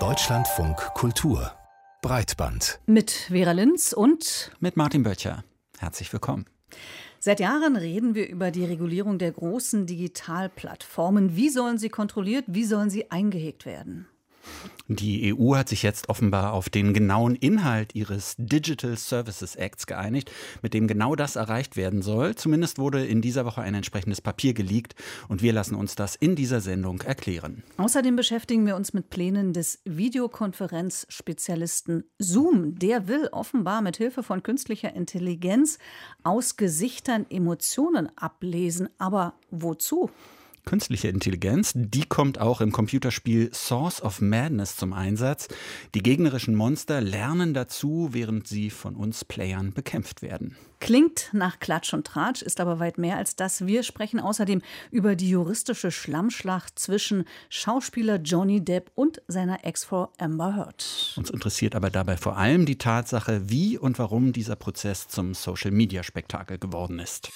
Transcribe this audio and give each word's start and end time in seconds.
Deutschlandfunk 0.00 0.76
Kultur 0.94 1.52
Breitband. 2.02 2.80
Mit 2.86 3.12
Vera 3.12 3.52
Linz 3.52 3.92
und 3.92 4.50
mit 4.58 4.76
Martin 4.76 5.04
Böttcher. 5.04 5.44
Herzlich 5.78 6.12
willkommen. 6.12 6.46
Seit 7.20 7.38
Jahren 7.38 7.76
reden 7.76 8.16
wir 8.16 8.28
über 8.28 8.50
die 8.50 8.64
Regulierung 8.64 9.18
der 9.18 9.30
großen 9.30 9.86
Digitalplattformen. 9.86 11.36
Wie 11.36 11.50
sollen 11.50 11.78
sie 11.78 11.88
kontrolliert, 11.88 12.46
wie 12.48 12.64
sollen 12.64 12.90
sie 12.90 13.12
eingehegt 13.12 13.64
werden? 13.64 14.08
Die 14.88 15.34
EU 15.34 15.56
hat 15.56 15.70
sich 15.70 15.82
jetzt 15.82 16.10
offenbar 16.10 16.52
auf 16.52 16.68
den 16.68 16.92
genauen 16.92 17.36
Inhalt 17.36 17.94
ihres 17.94 18.34
Digital 18.36 18.98
Services 18.98 19.56
Acts 19.56 19.86
geeinigt, 19.86 20.30
mit 20.60 20.74
dem 20.74 20.86
genau 20.86 21.16
das 21.16 21.36
erreicht 21.36 21.76
werden 21.76 22.02
soll. 22.02 22.34
Zumindest 22.34 22.78
wurde 22.78 23.06
in 23.06 23.22
dieser 23.22 23.46
Woche 23.46 23.62
ein 23.62 23.72
entsprechendes 23.74 24.20
Papier 24.20 24.52
geleakt 24.52 24.94
und 25.28 25.40
wir 25.40 25.54
lassen 25.54 25.74
uns 25.74 25.94
das 25.94 26.16
in 26.16 26.36
dieser 26.36 26.60
Sendung 26.60 27.00
erklären. 27.00 27.62
Außerdem 27.78 28.14
beschäftigen 28.14 28.66
wir 28.66 28.76
uns 28.76 28.92
mit 28.92 29.08
Plänen 29.08 29.54
des 29.54 29.80
Videokonferenzspezialisten 29.86 32.04
Zoom. 32.18 32.78
Der 32.78 33.08
will 33.08 33.30
offenbar 33.32 33.80
mit 33.80 33.96
Hilfe 33.96 34.22
von 34.22 34.42
künstlicher 34.42 34.94
Intelligenz 34.94 35.78
aus 36.24 36.58
Gesichtern 36.58 37.24
Emotionen 37.30 38.10
ablesen. 38.18 38.90
Aber 38.98 39.32
wozu? 39.50 40.10
Künstliche 40.64 41.08
Intelligenz, 41.08 41.72
die 41.74 42.04
kommt 42.04 42.40
auch 42.40 42.60
im 42.60 42.72
Computerspiel 42.72 43.52
Source 43.52 44.00
of 44.02 44.20
Madness 44.20 44.76
zum 44.76 44.92
Einsatz. 44.92 45.48
Die 45.94 46.02
gegnerischen 46.02 46.54
Monster 46.54 47.00
lernen 47.00 47.52
dazu, 47.52 48.08
während 48.12 48.46
sie 48.48 48.70
von 48.70 48.96
uns 48.96 49.24
Playern 49.24 49.74
bekämpft 49.74 50.22
werden. 50.22 50.56
Klingt 50.80 51.30
nach 51.32 51.60
Klatsch 51.60 51.94
und 51.94 52.06
Tratsch, 52.06 52.42
ist 52.42 52.60
aber 52.60 52.78
weit 52.78 52.98
mehr 52.98 53.16
als 53.16 53.36
das. 53.36 53.66
Wir 53.66 53.82
sprechen 53.82 54.20
außerdem 54.20 54.60
über 54.90 55.16
die 55.16 55.30
juristische 55.30 55.90
Schlammschlacht 55.90 56.78
zwischen 56.78 57.24
Schauspieler 57.48 58.16
Johnny 58.16 58.62
Depp 58.62 58.90
und 58.94 59.22
seiner 59.28 59.64
Ex-Frau 59.64 60.12
Amber 60.18 60.56
Heard. 60.56 61.14
Uns 61.16 61.30
interessiert 61.30 61.74
aber 61.74 61.90
dabei 61.90 62.16
vor 62.16 62.36
allem 62.36 62.66
die 62.66 62.76
Tatsache, 62.76 63.48
wie 63.48 63.78
und 63.78 63.98
warum 63.98 64.32
dieser 64.32 64.56
Prozess 64.56 65.08
zum 65.08 65.34
Social-Media-Spektakel 65.34 66.58
geworden 66.58 66.98
ist. 66.98 67.30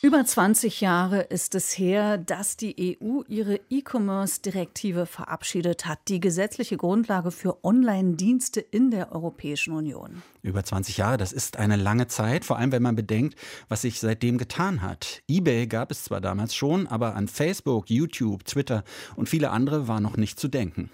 Über 0.00 0.24
20 0.24 0.80
Jahre 0.80 1.22
ist 1.22 1.56
es 1.56 1.76
her, 1.76 2.18
dass 2.18 2.56
die 2.56 2.98
EU 3.02 3.22
ihre 3.26 3.58
E-Commerce-Direktive 3.68 5.06
verabschiedet 5.06 5.86
hat, 5.86 5.98
die 6.06 6.20
gesetzliche 6.20 6.76
Grundlage 6.76 7.32
für 7.32 7.64
Online-Dienste 7.64 8.60
in 8.60 8.92
der 8.92 9.10
Europäischen 9.10 9.72
Union. 9.72 10.22
Über 10.42 10.62
20 10.62 10.98
Jahre, 10.98 11.16
das 11.16 11.32
ist 11.32 11.56
eine 11.56 11.74
lange 11.74 12.06
Zeit, 12.06 12.44
vor 12.44 12.58
allem 12.58 12.70
wenn 12.70 12.82
man 12.82 12.94
bedenkt, 12.94 13.36
was 13.68 13.82
sich 13.82 13.98
seitdem 13.98 14.38
getan 14.38 14.82
hat. 14.82 15.20
eBay 15.26 15.66
gab 15.66 15.90
es 15.90 16.04
zwar 16.04 16.20
damals 16.20 16.54
schon, 16.54 16.86
aber 16.86 17.16
an 17.16 17.26
Facebook, 17.26 17.90
YouTube, 17.90 18.44
Twitter 18.44 18.84
und 19.16 19.28
viele 19.28 19.50
andere 19.50 19.88
war 19.88 20.00
noch 20.00 20.16
nicht 20.16 20.38
zu 20.38 20.46
denken. 20.46 20.90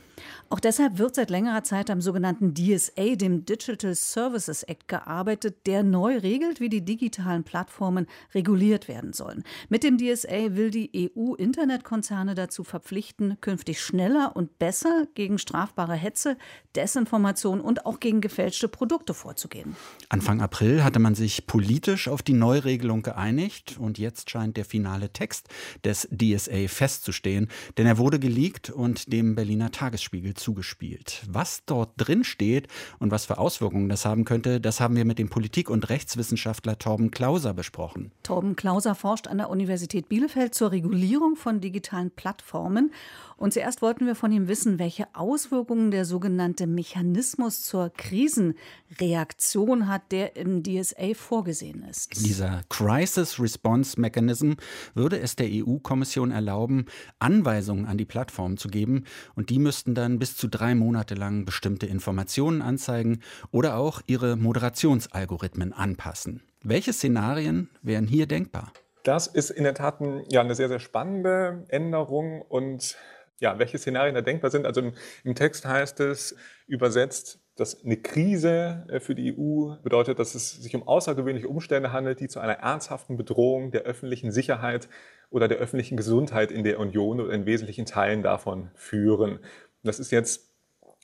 Auch 0.49 0.61
deshalb 0.61 0.99
wird 0.99 1.15
seit 1.15 1.31
längerer 1.31 1.65
Zeit 1.65 1.91
am 1.91 2.01
sogenannten 2.01 2.55
DSA, 2.55 3.17
dem 3.17 3.45
Digital 3.45 3.95
Services 3.95 4.63
Act, 4.63 4.89
gearbeitet, 4.89 5.67
der 5.67 5.83
neu 5.83 6.19
regelt, 6.19 6.61
wie 6.61 6.69
die 6.69 6.85
digitalen 6.85 7.45
Plattformen 7.45 8.07
reguliert 8.35 8.89
werden 8.89 9.13
sollen. 9.13 9.45
Mit 9.69 9.85
dem 9.85 9.99
DSA 9.99 10.55
will 10.55 10.71
die 10.71 11.11
EU 11.17 11.35
Internetkonzerne 11.35 12.35
dazu 12.35 12.65
verpflichten, 12.65 13.37
künftig 13.41 13.81
schneller 13.81 14.33
und 14.35 14.59
besser 14.59 15.07
gegen 15.15 15.39
strafbare 15.39 15.95
Hetze, 15.95 16.37
Desinformation 16.77 17.61
und 17.61 17.87
auch 17.87 18.01
gegen 18.01 18.21
gefälschte 18.21 18.69
Produkte 18.69 19.15
vorzugehen. 19.15 19.77
Anfang 20.09 20.41
April 20.41 20.83
hatte 20.83 20.99
man 20.99 21.15
sich 21.15 21.47
politisch 21.47 22.09
auf 22.09 22.23
die 22.23 22.33
Neuregelung 22.33 23.03
geeinigt 23.03 23.77
und 23.79 23.99
jetzt 23.99 24.31
scheint 24.31 24.57
der 24.57 24.65
finale 24.65 25.11
Text 25.11 25.49
des 25.85 26.09
DSA 26.11 26.69
festzustehen, 26.69 27.49
denn 27.77 27.87
er 27.87 27.99
wurde 27.99 28.19
geleakt 28.19 28.71
und 28.71 29.13
dem 29.13 29.35
Berliner 29.35 29.71
Tagesspiegel 29.71 30.14
Tagesspiegel 30.15 30.35
zugespielt. 30.35 31.23
Was 31.29 31.65
dort 31.67 31.91
drin 31.97 32.25
steht 32.25 32.69
und 32.99 33.11
was 33.11 33.27
für 33.27 33.39
Auswirkungen 33.39 33.89
das 33.89 34.05
haben 34.05 34.25
könnte, 34.25 34.61
das 34.61 34.81
haben 34.81 34.95
wir 34.97 35.05
mit 35.05 35.19
dem 35.19 35.29
Politik- 35.29 35.71
und 35.71 35.89
Rechtswissenschaftler 35.89 36.79
Torben 36.79 37.11
Klauser 37.11 37.53
besprochen. 37.53 38.13
Torben 38.23 38.55
Klauser 38.55 38.95
forscht 38.95 39.27
an 39.27 39.39
der 39.39 39.51
Universität 39.51 40.09
Bielefeld 40.09 40.55
zur 40.55 40.71
Regulierung 40.71 41.37
von 41.37 41.61
digitalen 41.61 42.11
Plattformen. 42.13 42.93
Und 43.37 43.53
zuerst 43.53 43.83
wollten 43.83 44.07
wir 44.07 44.15
von 44.15 44.31
ihm 44.31 44.47
wissen, 44.47 44.79
welche 44.79 45.07
Auswirkungen 45.13 45.91
der 45.91 46.05
sogenannte 46.05 46.69
Mechanismus 46.69 47.63
zur 47.63 47.91
Krisenreaktion 47.91 49.89
hat, 49.89 50.13
der 50.13 50.37
im 50.37 50.63
DSA 50.63 51.15
vorgesehen 51.15 51.83
ist. 51.83 52.25
Dieser 52.25 52.63
Crisis 52.69 53.41
Response 53.41 54.01
Mechanism 54.01 54.53
würde 54.95 55.19
es 55.19 55.35
der 55.35 55.49
EU-Kommission 55.51 56.31
erlauben, 56.31 56.87
Anweisungen 57.19 57.87
an 57.87 57.99
die 57.99 58.05
Plattformen 58.05 58.57
zu 58.57 58.69
geben 58.69 59.05
und 59.35 59.51
die 59.51 59.59
müssten 59.59 59.97
dann 59.97 60.04
bis 60.19 60.37
zu 60.37 60.49
drei 60.49 60.75
Monate 60.75 61.15
lang 61.15 61.45
bestimmte 61.45 61.87
Informationen 61.87 62.63
anzeigen 62.63 63.21
oder 63.51 63.77
auch 63.77 64.01
ihre 64.07 64.37
Moderationsalgorithmen 64.37 65.73
anpassen. 65.73 66.43
Welche 66.63 66.93
Szenarien 66.93 67.69
wären 67.83 68.07
hier 68.07 68.27
denkbar? 68.27 68.73
Das 69.03 69.27
ist 69.27 69.51
in 69.51 69.65
der 69.65 69.75
Tat 69.75 70.01
ein, 70.01 70.25
ja, 70.31 70.41
eine 70.41 70.55
sehr, 70.55 70.69
sehr 70.69 70.81
spannende 70.81 71.65
Änderung 71.69 72.41
und 72.43 72.97
ja, 73.39 73.59
welche 73.59 73.79
Szenarien 73.79 74.15
da 74.15 74.23
denkbar 74.23 74.51
sind. 74.51 74.65
Also 74.65 74.81
im, 74.81 74.93
im 75.25 75.35
Text 75.35 75.67
heißt 75.67 76.01
es 76.01 76.37
übersetzt, 76.67 77.41
dass 77.57 77.85
eine 77.85 77.97
Krise 77.97 78.87
äh, 78.89 79.01
für 79.01 79.15
die 79.15 79.37
EU 79.37 79.77
bedeutet, 79.83 80.19
dass 80.19 80.35
es 80.35 80.53
sich 80.53 80.75
um 80.75 80.87
außergewöhnliche 80.87 81.49
Umstände 81.49 81.93
handelt, 81.93 82.21
die 82.21 82.29
zu 82.29 82.41
einer 82.41 82.55
ernsthaften 82.55 83.17
Bedrohung 83.17 83.71
der 83.71 83.83
öffentlichen 83.83 84.33
Sicherheit 84.33 84.89
oder 85.31 85.49
der 85.49 85.59
öffentlichen 85.59 85.97
Gesundheit 85.97 86.51
in 86.51 86.65
der 86.65 86.79
Union 86.79 87.21
oder 87.21 87.33
in 87.33 87.47
wesentlichen 87.47 87.87
Teilen 87.87 88.23
davon 88.23 88.71
führen. 88.75 89.41
Das 89.85 90.01
ist 90.01 90.11
jetzt 90.11 90.55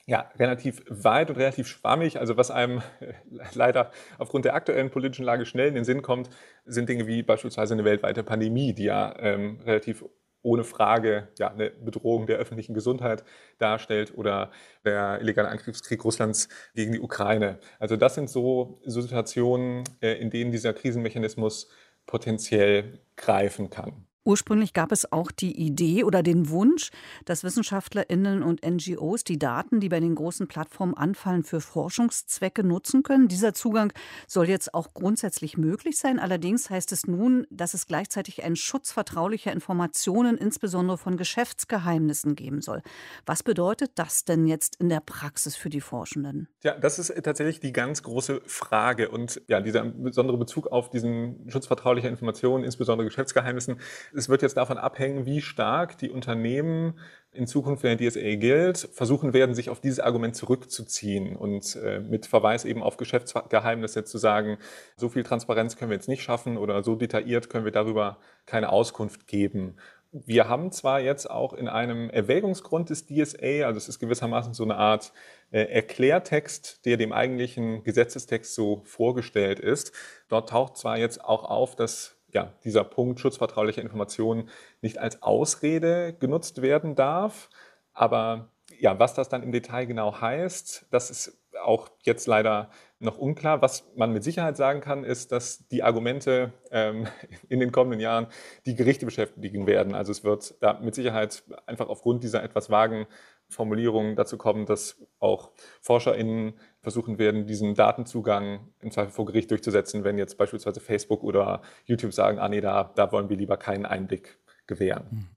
ja, 0.07 0.29
relativ 0.37 0.83
weit 0.89 1.29
und 1.29 1.37
relativ 1.37 1.67
schwammig. 1.67 2.19
Also 2.19 2.35
was 2.35 2.51
einem 2.51 2.81
äh, 2.99 3.13
leider 3.53 3.91
aufgrund 4.17 4.45
der 4.45 4.55
aktuellen 4.55 4.89
politischen 4.89 5.23
Lage 5.23 5.45
schnell 5.45 5.67
in 5.67 5.75
den 5.75 5.85
Sinn 5.85 6.01
kommt, 6.01 6.29
sind 6.65 6.89
Dinge 6.89 7.07
wie 7.07 7.23
beispielsweise 7.23 7.73
eine 7.73 7.85
weltweite 7.85 8.23
Pandemie, 8.23 8.73
die 8.73 8.85
ja 8.85 9.15
ähm, 9.19 9.59
relativ 9.65 10.03
ohne 10.43 10.63
Frage 10.63 11.29
ja, 11.37 11.49
eine 11.51 11.69
Bedrohung 11.69 12.25
der 12.25 12.37
öffentlichen 12.37 12.73
Gesundheit 12.73 13.23
darstellt 13.59 14.17
oder 14.17 14.51
der 14.83 15.21
illegale 15.21 15.49
Angriffskrieg 15.49 16.03
Russlands 16.03 16.49
gegen 16.73 16.93
die 16.93 16.99
Ukraine. 16.99 17.59
Also 17.79 17.95
das 17.95 18.15
sind 18.15 18.29
so, 18.29 18.81
Situationen, 18.85 19.83
äh, 20.01 20.13
in 20.13 20.31
denen 20.31 20.51
dieser 20.51 20.73
Krisenmechanismus 20.73 21.69
potenziell 22.07 22.99
greifen 23.15 23.69
kann. 23.69 24.07
Ursprünglich 24.23 24.73
gab 24.73 24.91
es 24.91 25.11
auch 25.11 25.31
die 25.31 25.57
Idee 25.59 26.03
oder 26.03 26.21
den 26.21 26.49
Wunsch, 26.49 26.91
dass 27.25 27.43
Wissenschaftlerinnen 27.43 28.43
und 28.43 28.63
NGOs 28.63 29.23
die 29.23 29.39
Daten, 29.39 29.79
die 29.79 29.89
bei 29.89 29.99
den 29.99 30.13
großen 30.13 30.47
Plattformen 30.47 30.93
anfallen, 30.93 31.43
für 31.43 31.59
Forschungszwecke 31.59 32.63
nutzen 32.63 33.01
können. 33.01 33.27
Dieser 33.27 33.55
Zugang 33.55 33.91
soll 34.27 34.47
jetzt 34.47 34.75
auch 34.75 34.93
grundsätzlich 34.93 35.57
möglich 35.57 35.97
sein. 35.97 36.19
Allerdings 36.19 36.69
heißt 36.69 36.91
es 36.91 37.07
nun, 37.07 37.47
dass 37.49 37.73
es 37.73 37.87
gleichzeitig 37.87 38.43
einen 38.43 38.55
Schutz 38.55 38.91
vertraulicher 38.91 39.51
Informationen, 39.51 40.37
insbesondere 40.37 40.99
von 40.99 41.17
Geschäftsgeheimnissen, 41.17 42.35
geben 42.35 42.61
soll. 42.61 42.83
Was 43.25 43.41
bedeutet 43.41 43.93
das 43.95 44.23
denn 44.23 44.45
jetzt 44.45 44.75
in 44.75 44.89
der 44.89 44.99
Praxis 44.99 45.55
für 45.55 45.69
die 45.69 45.81
Forschenden? 45.81 46.47
Ja, 46.63 46.77
das 46.77 46.99
ist 46.99 47.11
tatsächlich 47.23 47.59
die 47.59 47.73
ganz 47.73 48.03
große 48.03 48.41
Frage. 48.45 49.09
Und 49.09 49.41
ja, 49.47 49.61
dieser 49.61 49.83
besondere 49.83 50.37
Bezug 50.37 50.67
auf 50.67 50.91
diesen 50.91 51.49
Schutz 51.49 51.65
vertraulicher 51.65 52.09
Informationen, 52.09 52.63
insbesondere 52.63 53.07
Geschäftsgeheimnissen, 53.07 53.77
es 54.15 54.29
wird 54.29 54.41
jetzt 54.41 54.57
davon 54.57 54.77
abhängen, 54.77 55.25
wie 55.25 55.41
stark 55.41 55.97
die 55.97 56.09
Unternehmen 56.09 56.99
in 57.33 57.47
Zukunft, 57.47 57.83
wenn 57.83 57.97
der 57.97 58.09
DSA 58.09 58.35
gilt, 58.35 58.77
versuchen 58.91 59.33
werden, 59.33 59.55
sich 59.55 59.69
auf 59.69 59.79
dieses 59.79 59.99
Argument 59.99 60.35
zurückzuziehen 60.35 61.35
und 61.35 61.77
äh, 61.77 61.99
mit 61.99 62.25
Verweis 62.25 62.65
eben 62.65 62.83
auf 62.83 62.97
Geschäftsgeheimnisse 62.97 64.03
zu 64.03 64.17
sagen, 64.17 64.57
so 64.97 65.07
viel 65.07 65.23
Transparenz 65.23 65.77
können 65.77 65.91
wir 65.91 65.95
jetzt 65.95 66.09
nicht 66.09 66.23
schaffen 66.23 66.57
oder 66.57 66.83
so 66.83 66.95
detailliert 66.95 67.49
können 67.49 67.65
wir 67.65 67.71
darüber 67.71 68.17
keine 68.45 68.69
Auskunft 68.69 69.27
geben. 69.27 69.77
Wir 70.11 70.49
haben 70.49 70.73
zwar 70.73 70.99
jetzt 70.99 71.29
auch 71.29 71.53
in 71.53 71.69
einem 71.69 72.09
Erwägungsgrund 72.09 72.89
des 72.89 73.05
DSA, 73.07 73.65
also 73.65 73.77
es 73.77 73.87
ist 73.87 73.99
gewissermaßen 73.99 74.53
so 74.53 74.63
eine 74.63 74.75
Art 74.75 75.13
äh, 75.51 75.61
Erklärtext, 75.61 76.85
der 76.85 76.97
dem 76.97 77.13
eigentlichen 77.13 77.83
Gesetzestext 77.85 78.53
so 78.53 78.81
vorgestellt 78.83 79.61
ist. 79.61 79.93
Dort 80.27 80.49
taucht 80.49 80.75
zwar 80.75 80.97
jetzt 80.97 81.23
auch 81.23 81.45
auf, 81.45 81.77
dass 81.77 82.20
ja, 82.33 82.53
dieser 82.63 82.83
Punkt 82.83 83.19
schutzvertraulicher 83.19 83.81
Informationen 83.81 84.49
nicht 84.81 84.97
als 84.97 85.21
Ausrede 85.21 86.13
genutzt 86.19 86.61
werden 86.61 86.95
darf. 86.95 87.49
Aber 87.93 88.49
ja, 88.79 88.97
was 88.99 89.13
das 89.13 89.29
dann 89.29 89.43
im 89.43 89.51
Detail 89.51 89.85
genau 89.85 90.19
heißt, 90.21 90.87
das 90.91 91.09
ist 91.09 91.37
auch 91.63 91.89
jetzt 92.03 92.27
leider 92.27 92.69
noch 92.99 93.17
unklar. 93.17 93.61
Was 93.61 93.83
man 93.95 94.13
mit 94.13 94.23
Sicherheit 94.23 94.57
sagen 94.57 94.79
kann, 94.79 95.03
ist, 95.03 95.31
dass 95.31 95.67
die 95.67 95.83
Argumente 95.83 96.53
ähm, 96.71 97.07
in 97.49 97.59
den 97.59 97.71
kommenden 97.71 97.99
Jahren 97.99 98.27
die 98.65 98.75
Gerichte 98.75 99.05
beschäftigen 99.05 99.67
werden. 99.67 99.93
Also 99.93 100.11
es 100.11 100.23
wird 100.23 100.55
da 100.61 100.79
mit 100.79 100.95
Sicherheit 100.95 101.43
einfach 101.65 101.89
aufgrund 101.89 102.23
dieser 102.23 102.43
etwas 102.43 102.69
vagen 102.69 103.07
Formulierungen 103.49 104.15
dazu 104.15 104.37
kommen, 104.37 104.65
dass 104.65 104.97
auch 105.19 105.51
ForscherInnen 105.81 106.53
versuchen 106.81 107.19
werden, 107.19 107.45
diesen 107.45 107.75
Datenzugang 107.75 108.67
im 108.79 108.91
Zweifel 108.91 109.11
vor 109.11 109.25
Gericht 109.25 109.51
durchzusetzen, 109.51 110.03
wenn 110.03 110.17
jetzt 110.17 110.37
beispielsweise 110.37 110.79
Facebook 110.79 111.23
oder 111.23 111.61
YouTube 111.85 112.13
sagen, 112.13 112.39
ah 112.39 112.49
nee, 112.49 112.61
da, 112.61 112.91
da 112.95 113.11
wollen 113.11 113.29
wir 113.29 113.37
lieber 113.37 113.57
keinen 113.57 113.85
Einblick 113.85 114.39
gewähren. 114.67 115.05
Hm. 115.09 115.27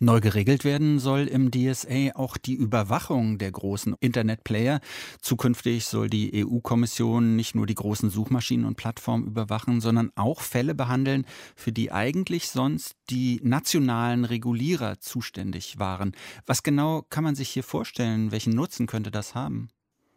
Neu 0.00 0.20
geregelt 0.20 0.64
werden 0.64 0.98
soll 0.98 1.28
im 1.28 1.50
DSA 1.50 2.14
auch 2.14 2.36
die 2.36 2.54
Überwachung 2.54 3.38
der 3.38 3.50
großen 3.50 3.94
Internetplayer. 4.00 4.80
Zukünftig 5.20 5.86
soll 5.86 6.10
die 6.10 6.44
EU-Kommission 6.44 7.36
nicht 7.36 7.54
nur 7.54 7.66
die 7.66 7.74
großen 7.74 8.10
Suchmaschinen 8.10 8.66
und 8.66 8.76
Plattformen 8.76 9.26
überwachen, 9.26 9.80
sondern 9.80 10.10
auch 10.14 10.40
Fälle 10.40 10.74
behandeln, 10.74 11.24
für 11.54 11.72
die 11.72 11.92
eigentlich 11.92 12.48
sonst 12.48 12.96
die 13.10 13.40
nationalen 13.42 14.24
Regulierer 14.24 15.00
zuständig 15.00 15.78
waren. 15.78 16.12
Was 16.46 16.62
genau 16.62 17.02
kann 17.08 17.24
man 17.24 17.34
sich 17.34 17.48
hier 17.48 17.64
vorstellen? 17.64 18.32
Welchen 18.32 18.54
Nutzen 18.54 18.86
könnte 18.86 19.10
das 19.10 19.34
haben? 19.34 19.68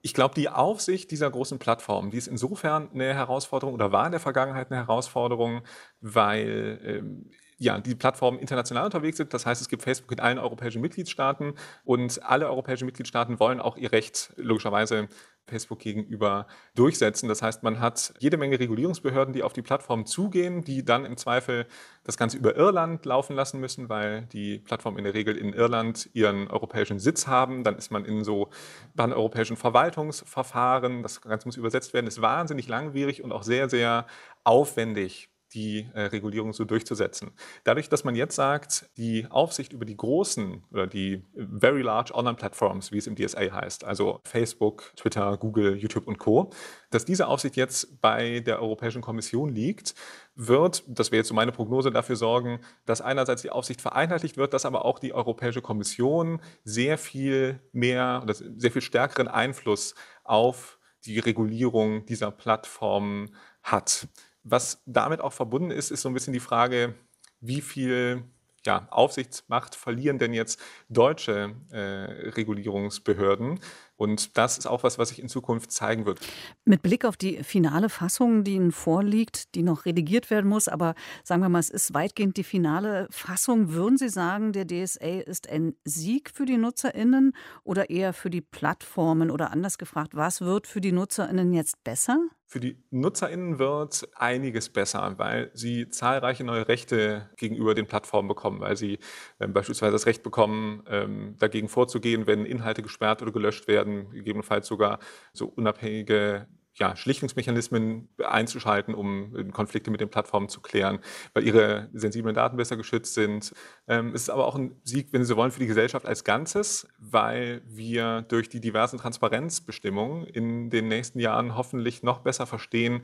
Ich 0.05 0.13
glaube, 0.13 0.35
die 0.35 0.49
Aufsicht 0.49 1.09
dieser 1.09 1.31
großen 1.31 1.57
Plattformen, 1.57 2.11
die 2.11 2.17
ist 2.17 2.27
insofern 2.27 2.91
eine 2.93 3.15
Herausforderung 3.15 3.73
oder 3.73 3.91
war 3.91 4.05
in 4.05 4.11
der 4.11 4.19
Vergangenheit 4.19 4.69
eine 4.69 4.79
Herausforderung, 4.81 5.63
weil 5.99 6.79
ähm, 6.83 7.31
ja, 7.57 7.79
die 7.79 7.95
Plattformen 7.95 8.37
international 8.37 8.85
unterwegs 8.85 9.17
sind. 9.17 9.33
Das 9.33 9.47
heißt, 9.47 9.63
es 9.63 9.67
gibt 9.67 9.81
Facebook 9.81 10.11
in 10.11 10.19
allen 10.19 10.37
europäischen 10.37 10.79
Mitgliedstaaten 10.79 11.55
und 11.85 12.21
alle 12.21 12.47
europäischen 12.47 12.85
Mitgliedstaaten 12.85 13.39
wollen 13.39 13.59
auch 13.59 13.77
ihr 13.77 13.91
Recht 13.91 14.31
logischerweise 14.35 15.07
Facebook 15.47 15.79
gegenüber 15.79 16.47
durchsetzen. 16.75 17.29
Das 17.29 17.41
heißt, 17.41 17.63
man 17.63 17.79
hat 17.79 18.13
jede 18.19 18.37
Menge 18.37 18.59
Regulierungsbehörden, 18.59 19.33
die 19.33 19.43
auf 19.43 19.53
die 19.53 19.61
Plattform 19.61 20.05
zugehen, 20.05 20.63
die 20.63 20.83
dann 20.83 21.05
im 21.05 21.17
Zweifel 21.17 21.67
das 22.03 22.17
Ganze 22.17 22.37
über 22.37 22.55
Irland 22.55 23.05
laufen 23.05 23.35
lassen 23.35 23.59
müssen, 23.59 23.89
weil 23.89 24.23
die 24.33 24.59
Plattform 24.59 24.97
in 24.97 25.03
der 25.03 25.13
Regel 25.13 25.37
in 25.37 25.53
Irland 25.53 26.09
ihren 26.13 26.47
europäischen 26.47 26.99
Sitz 26.99 27.27
haben. 27.27 27.63
Dann 27.63 27.75
ist 27.75 27.91
man 27.91 28.05
in 28.05 28.23
so 28.23 28.49
pan-europäischen 28.95 29.57
Verwaltungsverfahren. 29.57 31.03
Das 31.03 31.21
Ganze 31.21 31.47
muss 31.47 31.57
übersetzt 31.57 31.93
werden. 31.93 32.07
Ist 32.07 32.21
wahnsinnig 32.21 32.67
langwierig 32.67 33.23
und 33.23 33.31
auch 33.31 33.43
sehr, 33.43 33.69
sehr 33.69 34.07
aufwendig 34.43 35.29
die 35.55 35.87
äh, 35.93 36.01
Regulierung 36.01 36.53
so 36.53 36.65
durchzusetzen. 36.65 37.31
Dadurch, 37.63 37.89
dass 37.89 38.03
man 38.03 38.15
jetzt 38.15 38.35
sagt, 38.35 38.89
die 38.97 39.25
Aufsicht 39.29 39.73
über 39.73 39.85
die 39.85 39.97
großen 39.97 40.63
oder 40.71 40.85
die 40.85 41.23
very 41.35 41.81
large 41.81 42.13
Online-Plattforms, 42.13 42.91
wie 42.91 42.97
es 42.97 43.07
im 43.07 43.15
DSA 43.15 43.51
heißt, 43.51 43.83
also 43.85 44.19
Facebook, 44.25 44.91
Twitter, 44.95 45.37
Google, 45.37 45.75
YouTube 45.75 46.07
und 46.07 46.19
Co., 46.19 46.51
dass 46.91 47.05
diese 47.05 47.27
Aufsicht 47.27 47.55
jetzt 47.55 48.01
bei 48.01 48.41
der 48.41 48.61
Europäischen 48.61 49.01
Kommission 49.01 49.49
liegt, 49.49 49.95
wird, 50.35 50.83
das 50.87 51.11
wäre 51.11 51.19
jetzt 51.19 51.29
so 51.29 51.33
meine 51.33 51.51
Prognose, 51.51 51.91
dafür 51.91 52.17
sorgen, 52.17 52.59
dass 52.85 53.01
einerseits 53.01 53.41
die 53.41 53.49
Aufsicht 53.49 53.81
vereinheitlicht 53.81 54.37
wird, 54.37 54.53
dass 54.53 54.65
aber 54.65 54.85
auch 54.85 54.99
die 54.99 55.13
Europäische 55.13 55.61
Kommission 55.61 56.41
sehr 56.63 56.97
viel 56.97 57.61
mehr 57.71 58.19
oder 58.23 58.33
sehr 58.33 58.71
viel 58.71 58.81
stärkeren 58.81 59.27
Einfluss 59.27 59.95
auf 60.23 60.77
die 61.05 61.19
Regulierung 61.19 62.05
dieser 62.05 62.31
Plattformen 62.31 63.35
hat. 63.63 64.07
Was 64.45 64.81
damit 64.85 65.21
auch 65.21 65.33
verbunden 65.33 65.71
ist, 65.71 65.91
ist 65.91 66.01
so 66.01 66.09
ein 66.09 66.13
bisschen 66.13 66.33
die 66.33 66.39
Frage, 66.39 66.93
wie 67.41 67.61
viel 67.61 68.23
ja, 68.65 68.87
Aufsichtsmacht 68.91 69.75
verlieren 69.75 70.19
denn 70.19 70.33
jetzt 70.33 70.59
deutsche 70.89 71.55
äh, 71.71 72.29
Regulierungsbehörden? 72.29 73.59
Und 73.97 74.37
das 74.37 74.57
ist 74.57 74.67
auch 74.67 74.83
was, 74.83 74.99
was 74.99 75.09
sich 75.09 75.19
in 75.19 75.29
Zukunft 75.29 75.71
zeigen 75.71 76.05
wird. 76.05 76.19
Mit 76.65 76.81
Blick 76.81 77.05
auf 77.05 77.15
die 77.15 77.43
finale 77.43 77.89
Fassung, 77.89 78.43
die 78.43 78.55
Ihnen 78.55 78.71
vorliegt, 78.71 79.55
die 79.55 79.63
noch 79.63 79.85
redigiert 79.85 80.29
werden 80.29 80.49
muss, 80.49 80.67
aber 80.67 80.95
sagen 81.23 81.41
wir 81.41 81.49
mal, 81.49 81.59
es 81.59 81.69
ist 81.69 81.93
weitgehend 81.93 82.37
die 82.37 82.43
finale 82.43 83.07
Fassung, 83.09 83.71
würden 83.71 83.97
Sie 83.97 84.09
sagen, 84.09 84.51
der 84.51 84.67
DSA 84.67 85.21
ist 85.21 85.49
ein 85.49 85.75
Sieg 85.85 86.29
für 86.29 86.45
die 86.45 86.57
NutzerInnen 86.57 87.33
oder 87.63 87.89
eher 87.89 88.13
für 88.13 88.29
die 88.29 88.41
Plattformen? 88.41 89.31
Oder 89.31 89.51
anders 89.51 89.77
gefragt, 89.77 90.15
was 90.15 90.41
wird 90.41 90.67
für 90.67 90.81
die 90.81 90.91
NutzerInnen 90.91 91.53
jetzt 91.53 91.83
besser? 91.83 92.19
Für 92.55 92.61
die 92.61 92.77
NutzerInnen 92.89 93.59
wird 93.59 94.07
einiges 94.15 94.69
besser, 94.69 95.15
weil 95.17 95.51
sie 95.53 95.89
zahlreiche 95.89 96.45
neue 96.45 96.69
Rechte 96.69 97.29
gegenüber 97.35 97.75
den 97.75 97.85
Plattformen 97.85 98.29
bekommen, 98.29 98.61
weil 98.61 98.77
sie 98.77 98.97
äh, 99.39 99.47
beispielsweise 99.49 99.91
das 99.91 100.05
Recht 100.05 100.23
bekommen, 100.23 100.81
ähm, 100.87 101.35
dagegen 101.37 101.67
vorzugehen, 101.67 102.27
wenn 102.27 102.45
Inhalte 102.45 102.81
gesperrt 102.81 103.21
oder 103.21 103.33
gelöscht 103.33 103.67
werden 103.67 103.75
werden, 103.75 104.09
gegebenenfalls 104.09 104.67
sogar 104.67 104.99
so 105.33 105.47
unabhängige 105.47 106.47
ja, 106.75 106.95
Schlichtungsmechanismen 106.95 108.09
einzuschalten, 108.23 108.93
um 108.93 109.51
Konflikte 109.51 109.91
mit 109.91 110.01
den 110.01 110.09
Plattformen 110.09 110.49
zu 110.49 110.61
klären, 110.61 110.99
weil 111.33 111.45
ihre 111.45 111.89
sensiblen 111.93 112.35
Daten 112.35 112.57
besser 112.57 112.75
geschützt 112.75 113.13
sind. 113.13 113.53
Ähm, 113.87 114.09
es 114.13 114.23
ist 114.23 114.29
aber 114.29 114.45
auch 114.45 114.55
ein 114.55 114.75
Sieg, 114.83 115.13
wenn 115.13 115.23
Sie 115.23 115.29
so 115.29 115.37
wollen, 115.37 115.51
für 115.51 115.59
die 115.59 115.67
Gesellschaft 115.67 116.05
als 116.05 116.23
Ganzes, 116.23 116.87
weil 116.97 117.61
wir 117.65 118.23
durch 118.23 118.49
die 118.49 118.59
diversen 118.59 118.97
Transparenzbestimmungen 118.97 120.25
in 120.25 120.69
den 120.69 120.87
nächsten 120.89 121.19
Jahren 121.19 121.55
hoffentlich 121.55 122.03
noch 122.03 122.19
besser 122.19 122.45
verstehen, 122.45 123.03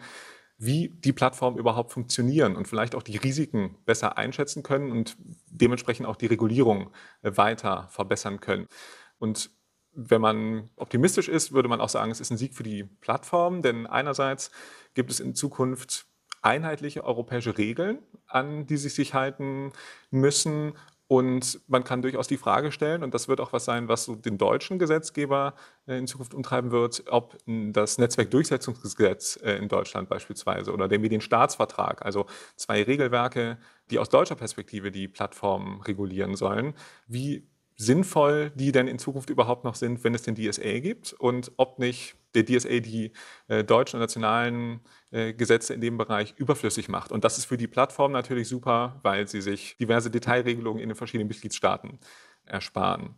wie 0.57 0.89
die 0.89 1.13
Plattformen 1.13 1.57
überhaupt 1.57 1.91
funktionieren 1.91 2.55
und 2.55 2.67
vielleicht 2.67 2.93
auch 2.93 3.01
die 3.01 3.17
Risiken 3.17 3.77
besser 3.85 4.17
einschätzen 4.17 4.61
können 4.61 4.91
und 4.91 5.17
dementsprechend 5.49 6.05
auch 6.05 6.17
die 6.17 6.27
Regulierung 6.27 6.91
weiter 7.23 7.87
verbessern 7.89 8.41
können. 8.41 8.67
Und 9.17 9.49
wenn 9.93 10.21
man 10.21 10.69
optimistisch 10.75 11.27
ist, 11.27 11.51
würde 11.51 11.69
man 11.69 11.81
auch 11.81 11.89
sagen, 11.89 12.11
es 12.11 12.19
ist 12.19 12.31
ein 12.31 12.37
Sieg 12.37 12.53
für 12.53 12.63
die 12.63 12.83
Plattform, 12.83 13.61
denn 13.61 13.87
einerseits 13.87 14.51
gibt 14.93 15.11
es 15.11 15.19
in 15.19 15.35
Zukunft 15.35 16.05
einheitliche 16.41 17.03
europäische 17.03 17.57
Regeln, 17.57 17.99
an 18.27 18.65
die 18.65 18.77
sie 18.77 18.89
sich 18.89 19.13
halten 19.13 19.71
müssen. 20.09 20.73
Und 21.07 21.59
man 21.67 21.83
kann 21.83 22.01
durchaus 22.01 22.29
die 22.29 22.37
Frage 22.37 22.71
stellen, 22.71 23.03
und 23.03 23.13
das 23.13 23.27
wird 23.27 23.41
auch 23.41 23.51
was 23.51 23.65
sein, 23.65 23.89
was 23.89 24.05
so 24.05 24.15
den 24.15 24.37
deutschen 24.37 24.79
Gesetzgeber 24.79 25.55
äh, 25.85 25.97
in 25.97 26.07
Zukunft 26.07 26.33
umtreiben 26.33 26.71
wird, 26.71 27.03
ob 27.09 27.37
das 27.45 27.97
Netzwerkdurchsetzungsgesetz 27.97 29.37
äh, 29.43 29.57
in 29.57 29.67
Deutschland 29.67 30.07
beispielsweise 30.07 30.71
oder 30.71 30.87
der 30.87 30.99
Medienstaatsvertrag, 30.99 32.05
also 32.05 32.27
zwei 32.55 32.81
Regelwerke, 32.81 33.57
die 33.89 33.99
aus 33.99 34.07
deutscher 34.07 34.35
Perspektive 34.35 34.89
die 34.89 35.09
Plattformen 35.09 35.81
regulieren 35.81 36.37
sollen, 36.37 36.75
wie 37.07 37.45
sinnvoll 37.81 38.51
die 38.51 38.71
denn 38.71 38.87
in 38.87 38.99
Zukunft 38.99 39.29
überhaupt 39.29 39.63
noch 39.63 39.75
sind, 39.75 40.03
wenn 40.03 40.13
es 40.13 40.21
den 40.21 40.35
DSA 40.35 40.79
gibt 40.79 41.13
und 41.13 41.51
ob 41.57 41.79
nicht 41.79 42.15
der 42.35 42.45
DSA 42.45 42.79
die 42.79 43.11
äh, 43.47 43.63
deutschen 43.63 43.97
und 43.97 44.01
nationalen 44.01 44.81
äh, 45.11 45.33
Gesetze 45.33 45.73
in 45.73 45.81
dem 45.81 45.97
Bereich 45.97 46.33
überflüssig 46.37 46.87
macht. 46.87 47.11
Und 47.11 47.23
das 47.23 47.37
ist 47.37 47.45
für 47.45 47.57
die 47.57 47.67
Plattform 47.67 48.11
natürlich 48.11 48.47
super, 48.47 48.99
weil 49.03 49.27
sie 49.27 49.41
sich 49.41 49.75
diverse 49.79 50.11
Detailregelungen 50.11 50.81
in 50.81 50.89
den 50.89 50.95
verschiedenen 50.95 51.27
Mitgliedstaaten 51.27 51.99
ersparen. 52.45 53.15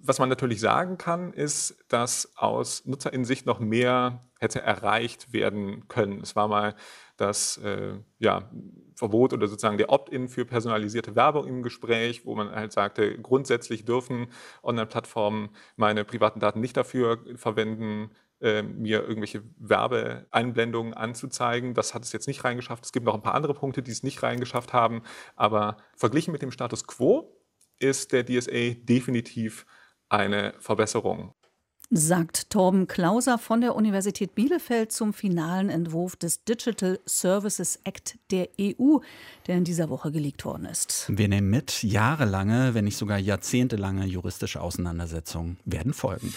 Was 0.00 0.18
man 0.18 0.28
natürlich 0.28 0.60
sagen 0.60 0.98
kann, 0.98 1.32
ist, 1.32 1.76
dass 1.88 2.32
aus 2.36 2.84
Nutzerinsicht 2.86 3.46
noch 3.46 3.60
mehr 3.60 4.27
hätte 4.38 4.62
erreicht 4.62 5.32
werden 5.32 5.88
können. 5.88 6.20
Es 6.20 6.34
war 6.36 6.48
mal 6.48 6.74
das 7.16 7.58
äh, 7.58 7.94
ja, 8.18 8.50
Verbot 8.94 9.32
oder 9.32 9.48
sozusagen 9.48 9.78
der 9.78 9.90
Opt-in 9.90 10.28
für 10.28 10.44
personalisierte 10.44 11.16
Werbung 11.16 11.46
im 11.46 11.62
Gespräch, 11.62 12.24
wo 12.24 12.34
man 12.34 12.50
halt 12.50 12.72
sagte, 12.72 13.18
grundsätzlich 13.18 13.84
dürfen 13.84 14.28
Online-Plattformen 14.62 15.50
meine 15.76 16.04
privaten 16.04 16.40
Daten 16.40 16.60
nicht 16.60 16.76
dafür 16.76 17.18
verwenden, 17.36 18.10
äh, 18.40 18.62
mir 18.62 19.02
irgendwelche 19.02 19.42
Werbeeinblendungen 19.58 20.94
anzuzeigen. 20.94 21.74
Das 21.74 21.92
hat 21.92 22.04
es 22.04 22.12
jetzt 22.12 22.28
nicht 22.28 22.44
reingeschafft. 22.44 22.84
Es 22.84 22.92
gibt 22.92 23.04
noch 23.04 23.14
ein 23.14 23.22
paar 23.22 23.34
andere 23.34 23.54
Punkte, 23.54 23.82
die 23.82 23.90
es 23.90 24.04
nicht 24.04 24.22
reingeschafft 24.22 24.72
haben. 24.72 25.02
Aber 25.34 25.76
verglichen 25.96 26.30
mit 26.32 26.42
dem 26.42 26.52
Status 26.52 26.86
quo 26.86 27.36
ist 27.80 28.12
der 28.12 28.24
DSA 28.24 28.74
definitiv 28.84 29.66
eine 30.08 30.54
Verbesserung 30.60 31.34
sagt 31.90 32.50
Torben 32.50 32.86
Klauser 32.86 33.38
von 33.38 33.60
der 33.60 33.74
Universität 33.74 34.34
Bielefeld 34.34 34.92
zum 34.92 35.14
finalen 35.14 35.70
Entwurf 35.70 36.16
des 36.16 36.44
Digital 36.44 37.00
Services 37.06 37.80
Act 37.84 38.18
der 38.30 38.48
EU, 38.60 38.98
der 39.46 39.56
in 39.56 39.64
dieser 39.64 39.88
Woche 39.88 40.12
geleakt 40.12 40.44
worden 40.44 40.66
ist. 40.66 41.06
Wir 41.08 41.28
nehmen 41.28 41.50
mit, 41.50 41.82
jahrelange, 41.82 42.74
wenn 42.74 42.84
nicht 42.84 42.98
sogar 42.98 43.18
jahrzehntelange 43.18 44.04
juristische 44.06 44.60
Auseinandersetzungen 44.60 45.58
werden 45.64 45.94
folgen. 45.94 46.32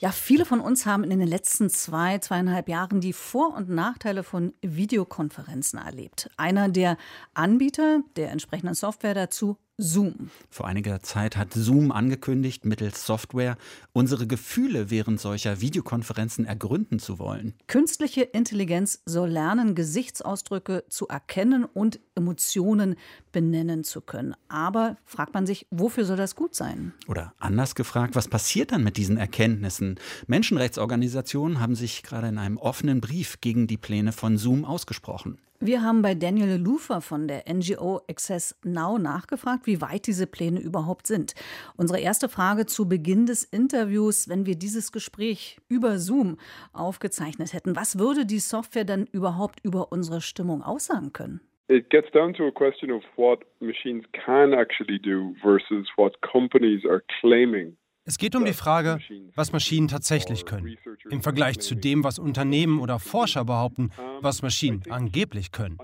Ja, 0.00 0.10
viele 0.10 0.44
von 0.44 0.58
uns 0.58 0.84
haben 0.84 1.04
in 1.04 1.20
den 1.20 1.28
letzten 1.28 1.70
zwei, 1.70 2.18
zweieinhalb 2.18 2.68
Jahren 2.68 3.00
die 3.00 3.12
Vor- 3.12 3.54
und 3.54 3.68
Nachteile 3.68 4.24
von 4.24 4.52
Videokonferenzen 4.60 5.78
erlebt. 5.78 6.28
Einer 6.36 6.68
der 6.68 6.96
Anbieter 7.34 8.00
der 8.16 8.32
entsprechenden 8.32 8.74
Software 8.74 9.14
dazu 9.14 9.58
Zoom. 9.82 10.30
Vor 10.48 10.66
einiger 10.66 11.00
Zeit 11.02 11.36
hat 11.36 11.52
Zoom 11.52 11.90
angekündigt, 11.90 12.64
mittels 12.64 13.04
Software 13.04 13.56
unsere 13.92 14.26
Gefühle 14.26 14.90
während 14.90 15.20
solcher 15.20 15.60
Videokonferenzen 15.60 16.44
ergründen 16.46 16.98
zu 16.98 17.18
wollen. 17.18 17.54
Künstliche 17.66 18.22
Intelligenz 18.22 19.02
soll 19.04 19.30
lernen, 19.30 19.74
Gesichtsausdrücke 19.74 20.84
zu 20.88 21.08
erkennen 21.08 21.64
und 21.64 22.00
Emotionen 22.14 22.96
benennen 23.32 23.84
zu 23.84 24.00
können. 24.00 24.34
Aber 24.48 24.96
fragt 25.04 25.34
man 25.34 25.46
sich, 25.46 25.66
wofür 25.70 26.04
soll 26.04 26.16
das 26.16 26.36
gut 26.36 26.54
sein? 26.54 26.94
Oder 27.08 27.34
anders 27.38 27.74
gefragt, 27.74 28.14
was 28.14 28.28
passiert 28.28 28.72
dann 28.72 28.84
mit 28.84 28.96
diesen 28.96 29.16
Erkenntnissen? 29.16 29.98
Menschenrechtsorganisationen 30.26 31.60
haben 31.60 31.74
sich 31.74 32.02
gerade 32.02 32.28
in 32.28 32.38
einem 32.38 32.56
offenen 32.56 33.00
Brief 33.00 33.40
gegen 33.40 33.66
die 33.66 33.78
Pläne 33.78 34.12
von 34.12 34.38
Zoom 34.38 34.64
ausgesprochen. 34.64 35.38
Wir 35.64 35.80
haben 35.80 36.02
bei 36.02 36.16
Daniel 36.16 36.56
Lufer 36.60 37.00
von 37.00 37.28
der 37.28 37.44
NGO 37.48 38.00
Access 38.10 38.58
Now 38.64 38.98
nachgefragt, 38.98 39.68
wie 39.68 39.80
weit 39.80 40.08
diese 40.08 40.26
Pläne 40.26 40.58
überhaupt 40.58 41.06
sind. 41.06 41.36
Unsere 41.76 42.00
erste 42.00 42.28
Frage 42.28 42.66
zu 42.66 42.88
Beginn 42.88 43.26
des 43.26 43.44
Interviews, 43.44 44.28
wenn 44.28 44.44
wir 44.44 44.56
dieses 44.56 44.90
Gespräch 44.90 45.58
über 45.68 45.98
Zoom 45.98 46.36
aufgezeichnet 46.72 47.52
hätten, 47.52 47.76
was 47.76 48.00
würde 48.00 48.26
die 48.26 48.40
Software 48.40 48.84
dann 48.84 49.06
überhaupt 49.06 49.60
über 49.62 49.92
unsere 49.92 50.20
Stimmung 50.20 50.64
aussagen 50.64 51.12
können? 51.12 51.40
It 51.68 51.90
gets 51.90 52.10
down 52.10 52.34
to 52.34 52.48
a 52.48 52.50
question 52.50 52.90
of 52.90 53.04
what 53.14 53.44
machines 53.60 54.04
can 54.12 54.52
actually 54.54 54.98
do 54.98 55.32
versus 55.42 55.86
what 55.96 56.20
companies 56.22 56.84
are 56.84 57.04
claiming 57.20 57.76
es 58.04 58.18
geht 58.18 58.34
um 58.34 58.44
die 58.44 58.52
Frage, 58.52 58.98
was 59.34 59.52
Maschinen 59.52 59.88
tatsächlich 59.88 60.44
können, 60.44 60.76
im 61.10 61.22
Vergleich 61.22 61.60
zu 61.60 61.74
dem, 61.74 62.02
was 62.02 62.18
Unternehmen 62.18 62.80
oder 62.80 62.98
Forscher 62.98 63.44
behaupten, 63.44 63.90
was 64.20 64.42
Maschinen 64.42 64.82
angeblich 64.90 65.52
können. 65.52 65.78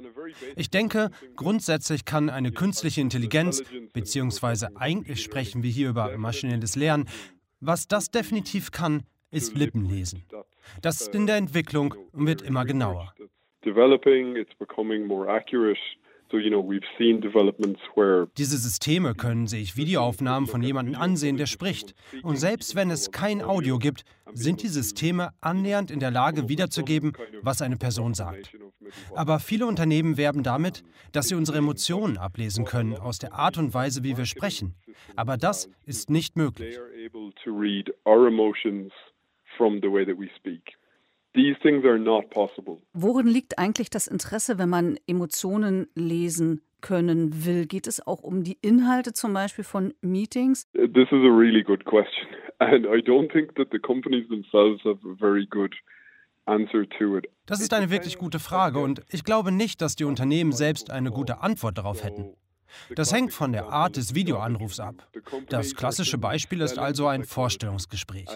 Ich 0.57 0.71
denke, 0.71 1.11
grundsätzlich 1.37 2.05
kann 2.05 2.29
eine 2.29 2.51
künstliche 2.51 3.01
Intelligenz, 3.01 3.63
beziehungsweise 3.93 4.77
eigentlich 4.77 5.23
sprechen 5.23 5.63
wir 5.63 5.71
hier 5.71 5.91
über 5.91 6.17
maschinelles 6.19 6.77
Lernen, 6.77 7.09
was 7.61 7.89
das 7.89 8.11
definitiv 8.11 8.71
kann, 8.71 9.03
ist 9.31 9.57
Lippenlesen. 9.57 10.25
Das 10.83 11.01
ist 11.01 11.15
in 11.15 11.27
der 11.27 11.37
Entwicklung 11.37 11.95
und 12.13 12.27
wird 12.27 12.43
immer 12.43 12.65
genauer. 12.65 13.15
Developing, 13.65 14.37
it's 14.37 14.55
becoming 14.59 15.07
more 15.07 15.29
accurate. 15.29 15.81
Diese 18.37 18.59
Systeme 18.59 19.15
können 19.15 19.47
sich 19.47 19.77
Videoaufnahmen 19.77 20.49
von 20.49 20.63
jemandem 20.63 20.95
ansehen, 20.95 21.37
der 21.37 21.47
spricht. 21.47 21.95
Und 22.23 22.37
selbst 22.37 22.75
wenn 22.75 22.91
es 22.91 23.11
kein 23.11 23.43
Audio 23.43 23.79
gibt, 23.79 24.05
sind 24.35 24.63
die 24.63 24.69
Systeme 24.69 25.31
annähernd 25.41 25.91
in 25.91 26.01
der 26.01 26.11
Lage 26.11 26.49
wiederzugeben, 26.49 27.13
was 27.43 27.63
eine 27.63 27.77
Person 27.77 28.15
sagt. 28.15 28.55
Aber 29.15 29.39
viele 29.39 29.67
Unternehmen 29.67 30.17
werben 30.17 30.43
damit, 30.43 30.83
dass 31.13 31.29
sie 31.29 31.35
unsere 31.35 31.59
Emotionen 31.59 32.19
ablesen 32.19 32.65
können 32.65 32.97
aus 32.97 33.19
der 33.19 33.35
Art 33.35 33.59
und 33.59 33.75
Weise, 33.75 34.05
wie 34.05 34.17
wir 34.17 34.27
sprechen. 34.27 34.75
Aber 35.17 35.37
das 35.37 35.69
ist 35.85 36.11
nicht 36.11 36.37
möglich. 36.37 36.79
From 39.57 39.81
the 39.83 39.89
way 39.91 40.05
that 40.05 40.17
we 40.17 40.29
speak. 40.37 40.78
Worin 42.93 43.27
liegt 43.27 43.59
eigentlich 43.59 43.91
das 43.91 44.07
Interesse, 44.07 44.59
wenn 44.59 44.69
man 44.69 44.99
Emotionen 45.07 45.89
lesen 45.95 46.63
können 46.81 47.45
will? 47.47 47.67
Geht 47.67 47.87
es 47.87 48.07
auch 48.07 48.23
um 48.23 48.45
die 48.45 48.59
Inhalte 48.61 49.13
zum 49.13 49.33
Beispiel 49.33 49.65
von 49.65 49.95
Meetings? 50.01 50.67
This 50.73 51.09
is 51.11 51.25
a 51.25 51.37
really 51.37 51.63
good 51.63 51.85
question. 51.85 52.27
And 52.61 52.87
I 52.87 53.01
don't 53.01 53.31
think 53.33 53.55
that 53.55 53.69
the 53.71 53.79
companies 53.79 54.29
themselves 54.29 54.83
have 54.85 54.99
a 55.09 55.15
very 55.19 55.47
good 55.47 55.75
das 57.47 57.61
ist 57.61 57.75
eine 57.75 57.91
wirklich 57.91 58.17
gute 58.17 58.39
Frage 58.39 58.79
und 58.79 59.03
ich 59.11 59.23
glaube 59.23 59.53
nicht, 59.53 59.83
dass 59.83 59.97
die 59.97 60.05
Unternehmen 60.05 60.53
selbst 60.53 60.91
eine 60.91 61.11
gute 61.11 61.43
Antwort 61.43 61.77
darauf 61.77 62.03
hätten. 62.03 62.35
Das 62.95 63.13
hängt 63.13 63.33
von 63.33 63.53
der 63.53 63.69
Art 63.69 63.97
des 63.97 64.15
Videoanrufs 64.15 64.81
ab. 64.81 65.09
Das 65.49 65.75
klassische 65.75 66.19
Beispiel 66.19 66.61
ist 66.61 66.79
also 66.79 67.07
ein 67.07 67.25
Vorstellungsgespräch. 67.25 68.29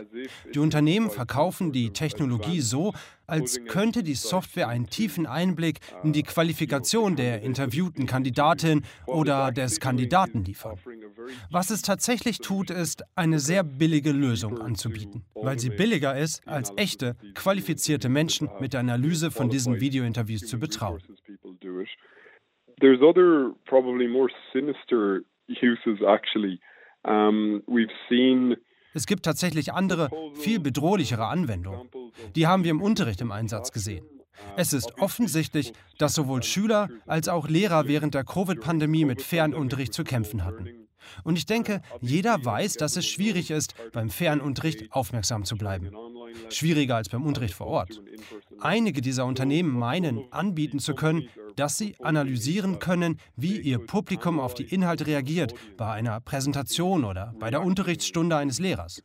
Die 0.55 0.59
Unternehmen 0.59 1.11
verkaufen 1.11 1.73
die 1.73 1.91
Technologie 1.91 2.61
so, 2.61 2.93
als 3.27 3.61
könnte 3.67 4.03
die 4.03 4.15
Software 4.15 4.69
einen 4.69 4.89
tiefen 4.89 5.27
Einblick 5.27 5.81
in 6.03 6.13
die 6.13 6.23
Qualifikation 6.23 7.17
der 7.17 7.43
interviewten 7.43 8.07
Kandidatin 8.07 8.85
oder 9.07 9.53
des 9.53 9.81
Kandidaten 9.81 10.45
liefern. 10.45 10.79
Was 11.51 11.71
es 11.71 11.83
tatsächlich 11.83 12.39
tut, 12.39 12.71
ist, 12.71 13.05
eine 13.15 13.39
sehr 13.39 13.63
billige 13.63 14.13
Lösung 14.13 14.61
anzubieten, 14.61 15.25
weil 15.35 15.59
sie 15.59 15.71
billiger 15.71 16.17
ist, 16.19 16.47
als 16.47 16.73
echte, 16.77 17.17
qualifizierte 17.35 18.09
Menschen 18.09 18.51
mit 18.61 18.73
der 18.73 18.81
Analyse 18.81 19.31
von 19.31 19.49
diesen 19.49 19.81
Videointerviews 19.81 20.47
zu 20.47 20.59
betrauen. 20.59 21.01
There's 22.83 23.01
other 23.01 23.53
probably 23.65 24.07
more 24.07 24.29
sinister 24.53 25.23
uses 25.49 26.03
actually. 26.07 26.61
Um, 27.05 27.63
we've 27.67 27.95
seen 28.09 28.57
es 28.95 29.07
gibt 29.07 29.25
tatsächlich 29.25 29.73
andere, 29.73 30.11
viel 30.35 30.61
bedrohlichere 30.61 31.27
Anwendungen. 31.27 31.89
Die 32.37 32.47
haben 32.47 32.63
wir 32.63 32.71
im 32.71 32.83
Unterricht 32.83 33.23
im 33.23 33.33
Einsatz 33.33 33.73
gesehen. 33.73 34.05
Es 34.57 34.75
ist 34.75 34.99
offensichtlich, 34.99 35.73
dass 35.97 36.15
sowohl 36.15 36.43
Schüler 36.43 36.91
als 37.07 37.29
auch 37.29 37.49
Lehrer 37.49 37.89
während 37.89 38.13
der 38.13 38.25
Covid-Pandemie 38.25 39.07
mit 39.07 39.23
Fernunterricht 39.23 39.95
zu 39.95 40.05
kämpfen 40.05 40.45
hatten. 40.45 40.89
Und 41.25 41.39
ich 41.39 41.47
denke, 41.47 41.81
jeder 42.01 42.45
weiß, 42.45 42.75
dass 42.75 42.97
es 42.97 43.07
schwierig 43.07 43.51
ist, 43.51 43.75
beim 43.93 44.11
Fernunterricht 44.11 44.93
aufmerksam 44.93 45.45
zu 45.45 45.57
bleiben. 45.57 45.91
Schwieriger 46.51 46.97
als 46.97 47.09
beim 47.09 47.25
Unterricht 47.25 47.55
vor 47.55 47.69
Ort. 47.69 48.03
Einige 48.61 49.01
dieser 49.01 49.25
Unternehmen 49.27 49.73
meinen, 49.73 50.31
anbieten 50.33 50.79
zu 50.79 50.95
können, 50.95 51.29
dass 51.57 51.79
sie 51.79 51.97
analysieren 52.01 52.79
können, 52.79 53.19
wie 53.37 53.61
ihr 53.61 53.79
Publikum 53.79 54.41
auf 54.41 54.55
die 54.55 54.65
Inhalte 54.65 55.07
reagiert 55.07 55.55
bei 55.77 55.93
einer 55.93 56.21
Präsentation 56.21 57.05
oder 57.05 57.35
bei 57.39 57.51
der 57.51 57.63
Unterrichtsstunde 57.63 58.37
eines 58.37 58.59
Lehrers. 58.59 59.03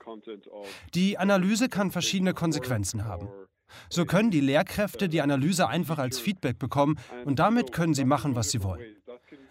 Die 0.93 1.17
Analyse 1.17 1.69
kann 1.69 1.91
verschiedene 1.91 2.33
Konsequenzen 2.33 3.05
haben. 3.05 3.29
So 3.89 4.05
können 4.05 4.31
die 4.31 4.41
Lehrkräfte 4.41 5.09
die 5.09 5.21
Analyse 5.21 5.67
einfach 5.67 5.97
als 5.97 6.19
Feedback 6.19 6.57
bekommen 6.57 6.97
und 7.25 7.39
damit 7.39 7.71
können 7.71 7.93
sie 7.93 8.05
machen, 8.05 8.35
was 8.35 8.51
sie 8.51 8.63
wollen. 8.63 8.96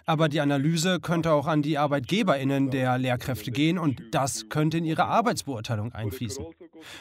Aber 0.08 0.28
die 0.28 0.40
Analyse 0.40 1.00
könnte 1.00 1.32
auch 1.32 1.48
an 1.48 1.62
die 1.62 1.78
Arbeitgeberinnen 1.78 2.70
der 2.70 2.96
Lehrkräfte 2.96 3.50
gehen 3.50 3.76
und 3.76 4.00
das 4.12 4.48
könnte 4.48 4.78
in 4.78 4.84
ihre 4.84 5.06
Arbeitsbeurteilung 5.06 5.92
einfließen. 5.92 6.46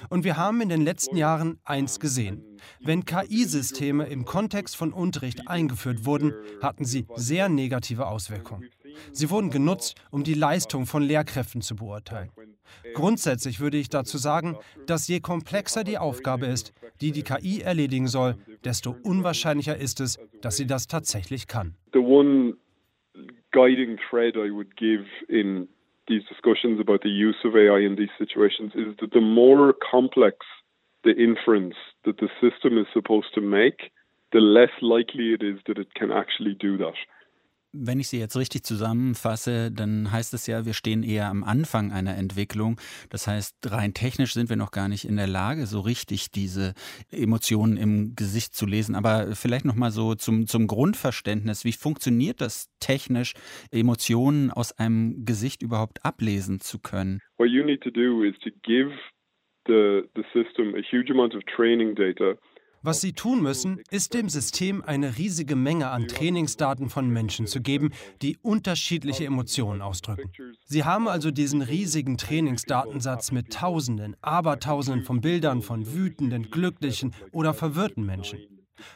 Und 0.09 0.23
wir 0.23 0.37
haben 0.37 0.59
in 0.61 0.69
den 0.69 0.81
letzten 0.81 1.15
Jahren 1.15 1.59
eins 1.63 1.99
gesehen. 1.99 2.43
Wenn 2.79 3.05
KI-Systeme 3.05 4.07
im 4.07 4.25
Kontext 4.25 4.75
von 4.75 4.91
Unterricht 4.91 5.47
eingeführt 5.47 6.05
wurden, 6.05 6.33
hatten 6.63 6.83
sie 6.83 7.05
sehr 7.15 7.47
negative 7.47 8.07
Auswirkungen. 8.07 8.69
Sie 9.11 9.29
wurden 9.29 9.51
genutzt, 9.51 9.95
um 10.09 10.23
die 10.23 10.33
Leistung 10.33 10.87
von 10.87 11.03
Lehrkräften 11.03 11.61
zu 11.61 11.75
beurteilen. 11.75 12.31
Grundsätzlich 12.95 13.59
würde 13.59 13.77
ich 13.77 13.89
dazu 13.89 14.17
sagen, 14.17 14.57
dass 14.87 15.07
je 15.07 15.19
komplexer 15.19 15.83
die 15.83 15.99
Aufgabe 15.99 16.47
ist, 16.47 16.73
die 17.01 17.11
die 17.11 17.23
KI 17.23 17.61
erledigen 17.61 18.07
soll, 18.07 18.35
desto 18.63 18.95
unwahrscheinlicher 19.03 19.77
ist 19.77 19.99
es, 19.99 20.17
dass 20.41 20.57
sie 20.57 20.65
das 20.65 20.87
tatsächlich 20.87 21.47
kann. 21.47 21.75
The 21.93 21.99
one 21.99 22.55
guiding 23.55 23.97
thread 24.09 24.33
I 24.35 24.51
would 24.51 24.75
give 24.75 25.05
in 25.29 25.67
these 26.07 26.23
discussions 26.27 26.79
about 26.79 27.01
the 27.01 27.09
use 27.09 27.37
of 27.45 27.55
AI 27.55 27.79
in 27.79 27.95
these 27.95 28.13
situations 28.19 28.73
is 28.75 28.95
that 28.99 29.13
the 29.13 29.21
more 29.21 29.73
complex 29.91 30.37
the 31.03 31.15
inference 31.15 31.75
that 32.03 32.17
the 32.17 32.29
system 32.41 32.77
is 32.77 32.87
supposed 32.93 33.33
to 33.35 33.41
make, 33.41 33.91
the 34.33 34.39
less 34.39 34.71
likely 34.81 35.33
it 35.33 35.41
is 35.41 35.59
that 35.67 35.77
it 35.77 35.93
can 35.93 36.11
actually 36.11 36.55
do 36.59 36.77
that. 36.77 36.95
Wenn 37.77 37.99
ich 37.99 38.07
Sie 38.07 38.19
jetzt 38.19 38.37
richtig 38.37 38.63
zusammenfasse, 38.63 39.71
dann 39.71 40.11
heißt 40.11 40.33
es 40.33 40.47
ja, 40.47 40.65
wir 40.65 40.73
stehen 40.73 41.03
eher 41.03 41.27
am 41.27 41.43
Anfang 41.43 41.91
einer 41.91 42.15
Entwicklung. 42.15 42.79
Das 43.09 43.27
heißt, 43.27 43.55
rein 43.65 43.93
technisch 43.93 44.33
sind 44.33 44.49
wir 44.49 44.55
noch 44.55 44.71
gar 44.71 44.87
nicht 44.87 45.05
in 45.05 45.17
der 45.17 45.27
Lage, 45.27 45.65
so 45.65 45.81
richtig 45.81 46.31
diese 46.31 46.73
Emotionen 47.11 47.77
im 47.77 48.15
Gesicht 48.15 48.53
zu 48.53 48.65
lesen. 48.65 48.95
Aber 48.95 49.35
vielleicht 49.35 49.65
noch 49.65 49.75
mal 49.75 49.91
so 49.91 50.15
zum, 50.15 50.47
zum 50.47 50.67
Grundverständnis: 50.67 51.65
Wie 51.65 51.73
funktioniert 51.73 52.41
das 52.41 52.69
technisch, 52.79 53.33
Emotionen 53.71 54.51
aus 54.51 54.77
einem 54.77 55.25
Gesicht 55.25 55.61
überhaupt 55.61 56.05
ablesen 56.05 56.59
zu 56.59 56.79
können? 56.79 57.19
What 57.37 57.49
you 57.49 57.63
need 57.63 57.81
to 57.81 57.91
do 57.91 58.23
is 58.23 58.35
to 58.39 58.49
give 58.63 58.91
the 59.67 60.03
the 60.15 60.23
system 60.33 60.75
a 60.75 60.81
huge 60.81 61.11
amount 61.11 61.35
of 61.35 61.43
training 61.45 61.95
data. 61.95 62.35
Was 62.85 63.01
Sie 63.01 63.13
tun 63.13 63.41
müssen, 63.41 63.81
ist 63.89 64.13
dem 64.13 64.29
System 64.29 64.83
eine 64.83 65.17
riesige 65.17 65.55
Menge 65.55 65.89
an 65.89 66.07
Trainingsdaten 66.07 66.87
von 66.87 67.09
Menschen 67.09 67.47
zu 67.47 67.59
geben, 67.59 67.89
die 68.21 68.37
unterschiedliche 68.43 69.25
Emotionen 69.25 69.81
ausdrücken. 69.81 70.31
Sie 70.65 70.83
haben 70.83 71.07
also 71.07 71.31
diesen 71.31 71.63
riesigen 71.63 72.19
Trainingsdatensatz 72.19 73.31
mit 73.31 73.51
Tausenden, 73.51 74.15
Abertausenden 74.21 75.03
von 75.03 75.19
Bildern 75.19 75.63
von 75.63 75.95
wütenden, 75.95 76.51
glücklichen 76.51 77.15
oder 77.31 77.55
verwirrten 77.55 78.05
Menschen. 78.05 78.37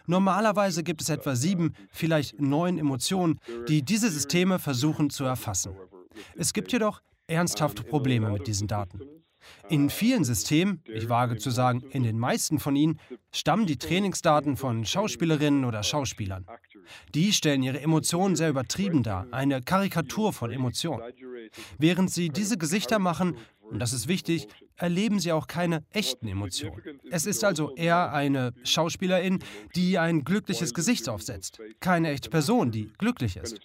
Normalerweise 0.05 0.83
gibt 0.83 1.01
es 1.01 1.09
etwa 1.09 1.35
sieben, 1.35 1.73
vielleicht 1.89 2.39
neun 2.39 2.77
Emotionen, 2.77 3.39
die 3.67 3.81
diese 3.81 4.11
Systeme 4.11 4.59
versuchen 4.59 5.09
zu 5.09 5.23
erfassen. 5.23 5.73
Es 6.35 6.53
gibt 6.53 6.71
jedoch 6.71 7.01
ernsthafte 7.25 7.81
Probleme 7.81 8.29
mit 8.29 8.45
diesen 8.45 8.67
Daten. 8.67 9.18
In 9.69 9.89
vielen 9.89 10.23
Systemen, 10.23 10.81
ich 10.85 11.09
wage 11.09 11.37
zu 11.37 11.49
sagen, 11.49 11.81
in 11.91 12.03
den 12.03 12.17
meisten 12.17 12.59
von 12.59 12.75
ihnen, 12.75 12.99
stammen 13.31 13.65
die 13.65 13.77
Trainingsdaten 13.77 14.57
von 14.57 14.85
Schauspielerinnen 14.85 15.65
oder 15.65 15.83
Schauspielern. 15.83 16.45
Die 17.13 17.33
stellen 17.33 17.63
ihre 17.63 17.79
Emotionen 17.79 18.35
sehr 18.35 18.49
übertrieben 18.49 19.03
dar, 19.03 19.27
eine 19.31 19.61
Karikatur 19.61 20.33
von 20.33 20.51
Emotionen. 20.51 21.03
Während 21.77 22.11
sie 22.11 22.29
diese 22.29 22.57
Gesichter 22.57 22.99
machen, 22.99 23.37
und 23.69 23.79
das 23.79 23.93
ist 23.93 24.07
wichtig, 24.07 24.47
erleben 24.75 25.19
sie 25.19 25.31
auch 25.31 25.47
keine 25.47 25.83
echten 25.91 26.27
Emotionen. 26.27 26.81
Es 27.11 27.25
ist 27.25 27.43
also 27.43 27.75
eher 27.75 28.13
eine 28.13 28.53
Schauspielerin, 28.63 29.39
die 29.75 29.97
ein 29.99 30.23
glückliches 30.23 30.73
Gesicht 30.73 31.09
aufsetzt, 31.09 31.59
keine 31.79 32.09
echte 32.11 32.29
Person, 32.29 32.71
die 32.71 32.91
glücklich 32.97 33.37
ist. 33.37 33.59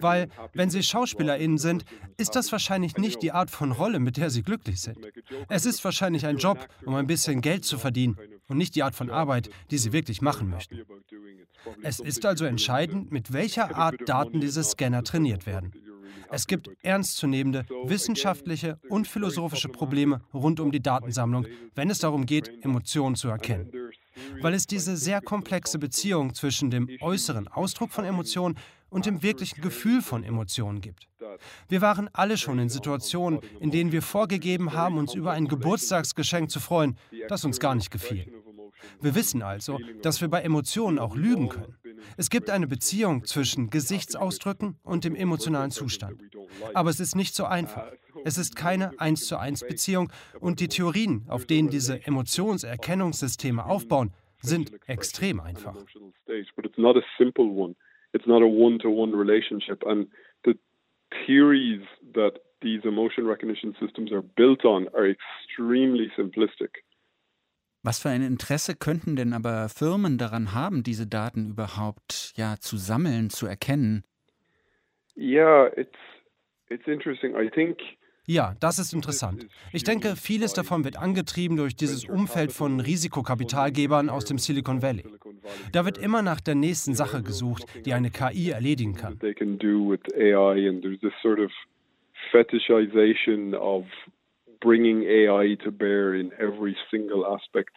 Weil, 0.00 0.28
wenn 0.52 0.70
sie 0.70 0.82
Schauspielerinnen 0.82 1.58
sind, 1.58 1.84
ist 2.16 2.34
das 2.36 2.50
wahrscheinlich 2.52 2.96
nicht 2.96 3.22
die 3.22 3.32
Art 3.32 3.50
von 3.50 3.72
Rolle, 3.72 4.00
mit 4.00 4.16
der 4.16 4.30
sie 4.30 4.42
glücklich 4.42 4.80
sind. 4.80 4.98
Es 5.48 5.66
ist 5.66 5.84
wahrscheinlich 5.84 6.26
ein 6.26 6.38
Job, 6.38 6.66
um 6.84 6.94
ein 6.94 7.06
bisschen 7.06 7.40
Geld 7.40 7.64
zu 7.64 7.78
verdienen 7.78 8.16
und 8.48 8.58
nicht 8.58 8.74
die 8.74 8.82
Art 8.82 8.94
von 8.94 9.10
Arbeit, 9.10 9.50
die 9.70 9.78
sie 9.78 9.92
wirklich 9.92 10.20
machen 10.20 10.50
möchten. 10.50 10.82
Es 11.82 12.00
ist 12.00 12.24
also 12.24 12.44
entscheidend, 12.44 13.10
mit 13.10 13.32
welcher 13.32 13.76
Art 13.76 13.96
Daten 14.06 14.40
diese 14.40 14.62
Scanner 14.62 15.02
trainiert 15.02 15.46
werden. 15.46 15.72
Es 16.30 16.46
gibt 16.46 16.70
ernstzunehmende 16.82 17.66
wissenschaftliche 17.84 18.78
und 18.88 19.06
philosophische 19.06 19.68
Probleme 19.68 20.20
rund 20.34 20.60
um 20.60 20.70
die 20.72 20.82
Datensammlung, 20.82 21.46
wenn 21.74 21.90
es 21.90 21.98
darum 21.98 22.26
geht, 22.26 22.64
Emotionen 22.64 23.16
zu 23.16 23.28
erkennen. 23.28 23.70
weil 24.40 24.54
es 24.54 24.66
diese 24.66 24.96
sehr 24.96 25.20
komplexe 25.20 25.78
Beziehung 25.78 26.34
zwischen 26.34 26.70
dem 26.70 26.88
äußeren 27.00 27.48
Ausdruck 27.48 27.90
von 27.90 28.04
Emotionen 28.04 28.56
und 28.88 29.04
dem 29.04 29.22
wirklichen 29.22 29.60
Gefühl 29.60 30.00
von 30.00 30.24
Emotionen 30.24 30.80
gibt. 30.80 31.08
Wir 31.68 31.82
waren 31.82 32.08
alle 32.12 32.38
schon 32.38 32.58
in 32.58 32.70
Situationen, 32.70 33.40
in 33.60 33.70
denen 33.70 33.92
wir 33.92 34.00
vorgegeben 34.00 34.72
haben, 34.72 34.96
uns 34.96 35.14
über 35.14 35.32
ein 35.32 35.48
Geburtstagsgeschenk 35.48 36.50
zu 36.50 36.60
freuen, 36.60 36.96
das 37.28 37.44
uns 37.44 37.60
gar 37.60 37.74
nicht 37.74 37.90
gefiel. 37.90 38.32
Wir 39.00 39.14
wissen 39.14 39.42
also, 39.42 39.78
dass 40.02 40.20
wir 40.20 40.28
bei 40.28 40.42
Emotionen 40.42 40.98
auch 40.98 41.14
lügen 41.14 41.48
können. 41.48 41.76
Es 42.16 42.30
gibt 42.30 42.50
eine 42.50 42.66
Beziehung 42.66 43.24
zwischen 43.24 43.70
Gesichtsausdrücken 43.70 44.78
und 44.82 45.04
dem 45.04 45.14
emotionalen 45.14 45.70
Zustand. 45.70 46.20
Aber 46.74 46.90
es 46.90 47.00
ist 47.00 47.14
nicht 47.16 47.34
so 47.34 47.44
einfach. 47.44 47.92
Es 48.24 48.38
ist 48.38 48.56
keine 48.56 48.98
1 48.98 49.26
zu 49.26 49.38
1 49.38 49.66
Beziehung 49.66 50.10
und 50.40 50.60
die 50.60 50.68
Theorien, 50.68 51.24
auf 51.28 51.46
denen 51.46 51.68
diese 51.68 52.06
Emotionserkennungssysteme 52.06 53.64
aufbauen, 53.64 54.12
sind 54.40 54.72
extrem 54.86 55.40
einfach. 55.40 55.76
It's 58.12 58.26
not 58.26 58.40
a 58.40 58.46
one-to-one 58.46 59.12
relationship, 59.14 59.84
and 59.84 60.08
the 60.44 60.54
theories 61.26 61.82
that 62.14 62.40
these 62.62 62.82
emotion 62.88 63.26
recognition 63.26 63.74
systems 63.78 64.10
are 64.10 64.22
built 64.22 64.64
on 64.64 64.88
are 64.94 65.06
extremely 65.06 66.10
simplistic. 66.16 66.82
Was 67.82 68.00
für 68.00 68.08
ein 68.08 68.22
Interesse 68.22 68.74
könnten 68.74 69.16
denn 69.16 69.32
aber 69.32 69.68
Firmen 69.68 70.18
daran 70.18 70.52
haben, 70.52 70.82
diese 70.82 71.06
Daten 71.06 71.50
überhaupt 71.50 72.32
ja 72.36 72.56
zu 72.58 72.76
sammeln, 72.76 73.30
zu 73.30 73.46
erkennen? 73.46 74.04
Yeah, 75.16 75.70
it's 75.76 75.98
it's 76.68 76.86
interesting. 76.86 77.34
I 77.36 77.48
think 77.48 77.78
ja, 78.28 78.54
das 78.58 78.80
ist 78.80 78.92
interessant. 78.92 79.46
Ich 79.72 79.84
denke, 79.84 80.16
vieles 80.16 80.52
davon 80.52 80.84
wird 80.84 80.96
angetrieben 80.96 81.56
durch 81.56 81.76
dieses 81.76 82.04
Umfeld 82.08 82.50
von 82.50 82.80
Risikokapitalgebern 82.80 84.10
aus 84.10 84.24
dem 84.24 84.38
Silicon 84.38 84.82
Valley. 84.82 85.04
Da 85.72 85.84
wird 85.84 85.96
immer 85.96 86.22
nach 86.22 86.40
der 86.40 86.56
nächsten 86.56 86.94
Sache 86.94 87.22
gesucht, 87.22 87.64
die 87.84 87.92
eine 87.92 88.10
KI 88.10 88.50
erledigen 88.50 88.94
kann. 88.94 89.16
Bringing 94.60 95.02
AI 95.02 95.56
to 95.62 95.70
bear 95.70 96.14
in 96.14 96.32
every 96.32 96.76
single 96.90 97.24
aspect 97.24 97.76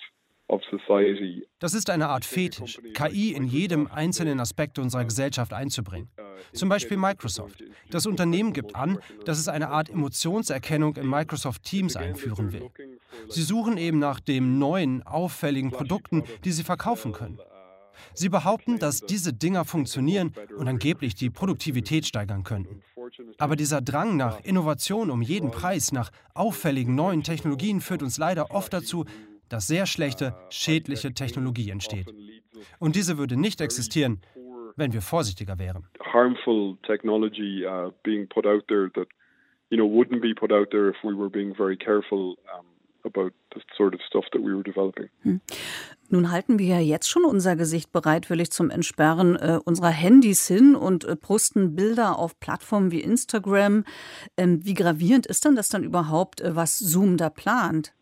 das 1.59 1.73
ist 1.75 1.89
eine 1.91 2.09
Art 2.09 2.25
Fetisch, 2.25 2.79
KI 2.95 3.33
in 3.33 3.45
jedem 3.45 3.85
einzelnen 3.87 4.39
Aspekt 4.39 4.79
unserer 4.79 5.05
Gesellschaft 5.05 5.53
einzubringen. 5.53 6.09
Zum 6.53 6.69
Beispiel 6.69 6.97
Microsoft. 6.97 7.63
Das 7.91 8.07
Unternehmen 8.07 8.51
gibt 8.51 8.75
an, 8.75 8.97
dass 9.25 9.37
es 9.37 9.47
eine 9.47 9.69
Art 9.69 9.89
Emotionserkennung 9.89 10.95
in 10.95 11.07
Microsoft 11.07 11.63
Teams 11.63 11.95
einführen 11.95 12.51
will. 12.51 12.71
Sie 13.27 13.43
suchen 13.43 13.77
eben 13.77 13.99
nach 13.99 14.19
den 14.19 14.57
neuen, 14.57 15.03
auffälligen 15.03 15.69
Produkten, 15.69 16.23
die 16.43 16.51
sie 16.51 16.63
verkaufen 16.63 17.11
können. 17.11 17.39
Sie 18.13 18.29
behaupten, 18.29 18.79
dass 18.79 19.01
diese 19.01 19.33
Dinger 19.33 19.65
funktionieren 19.65 20.33
und 20.57 20.67
angeblich 20.67 21.15
die 21.15 21.29
Produktivität 21.29 22.07
steigern 22.07 22.43
könnten. 22.43 22.81
Aber 23.37 23.55
dieser 23.55 23.81
Drang 23.81 24.17
nach 24.17 24.43
Innovation 24.43 25.09
um 25.09 25.21
jeden 25.21 25.51
Preis, 25.51 25.91
nach 25.91 26.11
auffälligen 26.33 26.95
neuen 26.95 27.23
Technologien 27.23 27.81
führt 27.81 28.03
uns 28.03 28.17
leider 28.17 28.51
oft 28.51 28.73
dazu, 28.73 29.05
dass 29.49 29.67
sehr 29.67 29.85
schlechte, 29.85 30.35
schädliche 30.49 31.13
Technologie 31.13 31.69
entsteht. 31.69 32.13
Und 32.79 32.95
diese 32.95 33.17
würde 33.17 33.37
nicht 33.37 33.61
existieren, 33.61 34.21
wenn 34.75 34.93
wir 34.93 35.01
vorsichtiger 35.01 35.59
wären. 35.59 35.87
Harmful 36.13 36.77
technology 36.85 37.65
uh, 37.65 37.91
being 38.03 38.27
put 38.27 38.45
out 38.45 38.67
there 38.67 38.89
that 38.93 39.07
you 39.69 39.77
know 39.77 39.85
wouldn't 39.85 40.21
be 40.21 40.33
put 40.33 40.51
out 40.51 40.69
there 40.71 40.89
if 40.89 40.95
we 41.03 41.13
were 41.13 41.29
being 41.29 41.53
very 41.55 41.77
careful 41.77 42.37
um, 42.57 42.65
about 43.03 43.31
the 43.53 43.61
sort 43.75 43.93
of 43.93 44.01
stuff 44.01 44.25
that 44.31 44.41
we 44.41 44.53
were 44.53 44.63
developing. 44.63 45.09
Hm. 45.23 45.41
Nun 46.09 46.31
halten 46.31 46.59
wir 46.59 46.67
ja 46.67 46.79
jetzt 46.79 47.09
schon 47.09 47.25
unser 47.25 47.55
Gesicht 47.55 47.91
bereitwillig 47.91 48.51
zum 48.51 48.69
Entsperren 48.69 49.35
äh, 49.35 49.59
unserer 49.63 49.89
Handys 49.89 50.47
hin 50.47 50.75
und 50.75 51.05
äh, 51.05 51.15
posten 51.15 51.75
Bilder 51.75 52.17
auf 52.17 52.39
Plattformen 52.39 52.91
wie 52.91 53.01
Instagram. 53.01 53.83
Ähm, 54.37 54.65
wie 54.65 54.73
gravierend 54.73 55.27
ist 55.27 55.45
denn 55.45 55.55
das 55.55 55.69
dann 55.69 55.83
überhaupt, 55.83 56.41
äh, 56.41 56.55
was 56.55 56.79
Zoom 56.79 57.17
da 57.17 57.29
plant? 57.29 57.93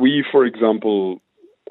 we, 0.00 0.24
for 0.30 0.44
example, 0.44 1.20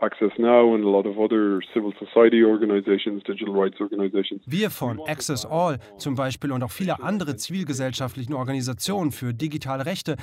Access 0.01 0.31
Now 0.37 0.73
and 0.75 0.85
a 0.85 0.87
lot 0.87 1.05
of 1.05 1.17
other 1.17 1.61
civil 1.73 1.91
society 1.99 2.43
organizations, 2.43 3.21
digital 3.23 3.53
rights 3.53 3.81
organizations. 3.81 4.41
Wir 4.45 4.69
von 4.69 5.01
Access 5.07 5.45
All 5.45 5.79
zum 5.97 6.15
Beispiel 6.15 6.51
und 6.51 6.63
auch 6.63 6.71
viele 6.71 7.03
andere 7.03 7.35
zivilgesellschaftlichen 7.35 8.33
Organisationen 8.33 9.11
für 9.11 9.33
digitale 9.33 9.85
Rechte, 9.85 10.15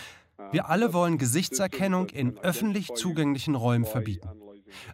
wir 0.51 0.71
alle 0.71 0.95
wollen 0.95 1.19
Gesichtserkennung 1.19 2.09
in 2.09 2.39
öffentlich 2.39 2.95
zugänglichen 2.95 3.55
Räumen 3.55 3.85
verbieten. 3.85 4.29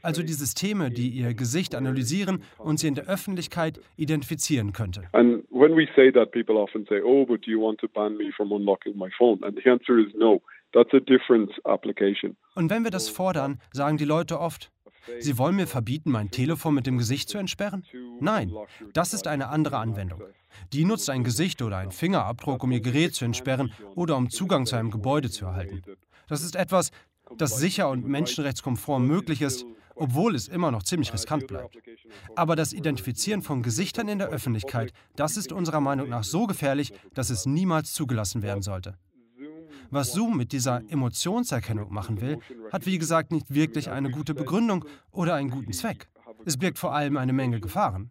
Also 0.03 0.23
die 0.23 0.33
Systeme, 0.33 0.91
die 0.91 1.09
ihr 1.09 1.35
Gesicht 1.35 1.75
analysieren 1.75 2.43
und 2.59 2.79
sie 2.79 2.89
in 2.89 2.95
der 2.95 3.09
Öffentlichkeit 3.09 3.81
identifizieren 3.97 4.73
könnte. 4.73 5.09
And 5.13 5.45
when 5.51 5.77
we 5.77 5.87
say 5.95 6.13
that, 6.13 6.33
people 6.33 6.57
often 6.57 6.87
say, 6.87 7.01
"Oh, 7.03 7.25
but 7.25 7.47
do 7.47 7.51
you 7.51 7.61
want 7.61 7.79
to 7.81 7.89
ban 7.89 8.17
me 8.17 8.33
from 8.33 8.53
unlocking 8.53 8.97
my 8.97 9.11
phone?" 9.17 9.43
And 9.43 9.59
the 9.63 9.71
answer 9.71 9.99
is 9.99 10.13
no. 10.15 10.43
That's 10.73 10.93
a 10.95 11.01
different 11.01 11.51
application. 11.65 12.37
Und 12.55 12.71
wenn 12.71 12.85
wir 12.85 12.91
das 12.91 13.09
fordern, 13.09 13.61
sagen 13.73 13.99
die 13.99 14.07
Leute 14.07 14.41
oft, 14.41 14.73
Sie 15.19 15.37
wollen 15.37 15.57
mir 15.57 15.67
verbieten, 15.67 16.11
mein 16.11 16.31
Telefon 16.31 16.75
mit 16.75 16.87
dem 16.87 16.97
Gesicht 16.99 17.29
zu 17.29 17.39
entsperren? 17.39 17.85
Nein, 18.21 18.53
das 18.93 19.15
ist 19.15 19.27
eine 19.27 19.49
andere 19.49 19.79
Anwendung. 19.79 20.23
Die 20.73 20.85
nutzt 20.85 21.11
ein 21.11 21.25
Gesicht 21.25 21.61
oder 21.63 21.79
einen 21.79 21.91
Fingerabdruck, 21.91 22.63
um 22.63 22.71
ihr 22.71 22.81
Gerät 22.81 23.15
zu 23.15 23.25
entsperren 23.25 23.73
oder 23.97 24.17
um 24.17 24.31
Zugang 24.31 24.67
zu 24.67 24.77
einem 24.77 24.91
Gebäude 24.91 25.31
zu 25.31 25.47
erhalten. 25.47 25.83
Das 26.29 26.43
ist 26.43 26.55
etwas, 26.57 26.91
das 27.39 27.59
sicher 27.59 27.89
und 27.89 28.07
menschenrechtskonform 28.07 29.07
möglich 29.07 29.43
ist, 29.43 29.65
obwohl 29.95 30.35
es 30.35 30.49
immer 30.49 30.71
noch 30.71 30.83
ziemlich 30.83 31.13
riskant 31.13 31.47
bleibt. 31.47 31.79
Aber 32.35 32.57
das 32.57 32.73
Identifizieren 32.73 33.43
von 33.43 33.63
Gesichtern 33.63 34.09
in 34.09 34.19
der 34.19 34.29
Öffentlichkeit, 34.29 34.93
das 35.17 35.37
ist 35.37 35.53
unserer 35.53 35.81
Meinung 35.81 36.09
nach 36.09 36.25
so 36.25 36.47
gefährlich, 36.47 36.93
dass 37.15 37.31
es 37.31 37.47
niemals 37.47 37.93
zugelassen 37.93 38.43
werden 38.43 38.63
sollte. 38.63 38.97
Was 39.91 40.13
Zoom 40.13 40.39
mit 40.39 40.53
dieser 40.53 40.83
Emotionserkennung 40.89 41.93
machen 41.93 42.21
will, 42.21 42.39
hat 42.73 42.87
wie 42.87 42.99
gesagt 42.99 43.31
nicht 43.31 43.53
wirklich 43.53 43.91
eine 43.91 44.11
gute 44.11 44.35
Begründung 44.35 44.87
oder 45.11 45.35
einen 45.35 45.51
guten 45.51 45.73
Zweck. 45.73 46.09
Es 46.45 46.57
birgt 46.57 46.79
vor 46.79 46.95
allem 46.95 47.17
eine 47.17 47.33
Menge 47.33 47.61
Gefahren. 47.61 48.11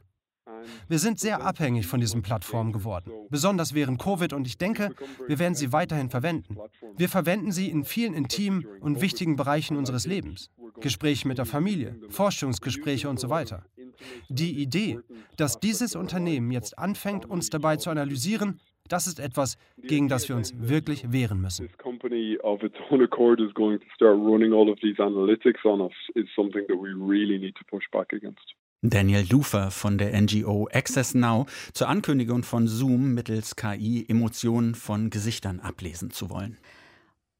Wir 0.87 0.99
sind 0.99 1.19
sehr 1.19 1.41
abhängig 1.43 1.87
von 1.87 1.99
diesen 1.99 2.21
Plattformen 2.21 2.71
geworden, 2.71 3.11
besonders 3.29 3.73
während 3.73 4.01
Covid 4.01 4.33
und 4.33 4.47
ich 4.47 4.57
denke, 4.57 4.89
wir 5.27 5.39
werden 5.39 5.55
sie 5.55 5.71
weiterhin 5.71 6.09
verwenden. 6.09 6.57
Wir 6.97 7.09
verwenden 7.09 7.51
sie 7.51 7.69
in 7.69 7.85
vielen 7.85 8.13
intimen 8.13 8.65
und 8.79 9.01
wichtigen 9.01 9.35
Bereichen 9.35 9.77
unseres 9.77 10.05
Lebens. 10.05 10.49
Gespräche 10.79 11.27
mit 11.27 11.37
der 11.37 11.45
Familie, 11.45 11.95
Forschungsgespräche 12.09 13.09
und 13.09 13.19
so 13.19 13.29
weiter. 13.29 13.65
Die 14.29 14.61
Idee, 14.61 14.99
dass 15.37 15.59
dieses 15.59 15.95
Unternehmen 15.95 16.51
jetzt 16.51 16.77
anfängt, 16.79 17.25
uns 17.29 17.49
dabei 17.49 17.77
zu 17.77 17.89
analysieren, 17.89 18.59
das 18.89 19.07
ist 19.07 19.19
etwas, 19.19 19.57
gegen 19.77 20.09
das 20.09 20.27
wir 20.27 20.35
uns 20.35 20.53
wirklich 20.59 21.11
wehren 21.11 21.39
müssen. 21.39 21.69
Daniel 28.83 29.27
Lufer 29.29 29.69
von 29.69 29.99
der 29.99 30.19
NGO 30.19 30.67
Access 30.73 31.13
Now 31.13 31.45
zur 31.71 31.87
Ankündigung 31.87 32.41
von 32.41 32.67
Zoom 32.67 33.13
mittels 33.13 33.55
KI 33.55 34.05
Emotionen 34.07 34.73
von 34.73 35.11
Gesichtern 35.11 35.59
ablesen 35.59 36.09
zu 36.09 36.31
wollen. 36.31 36.57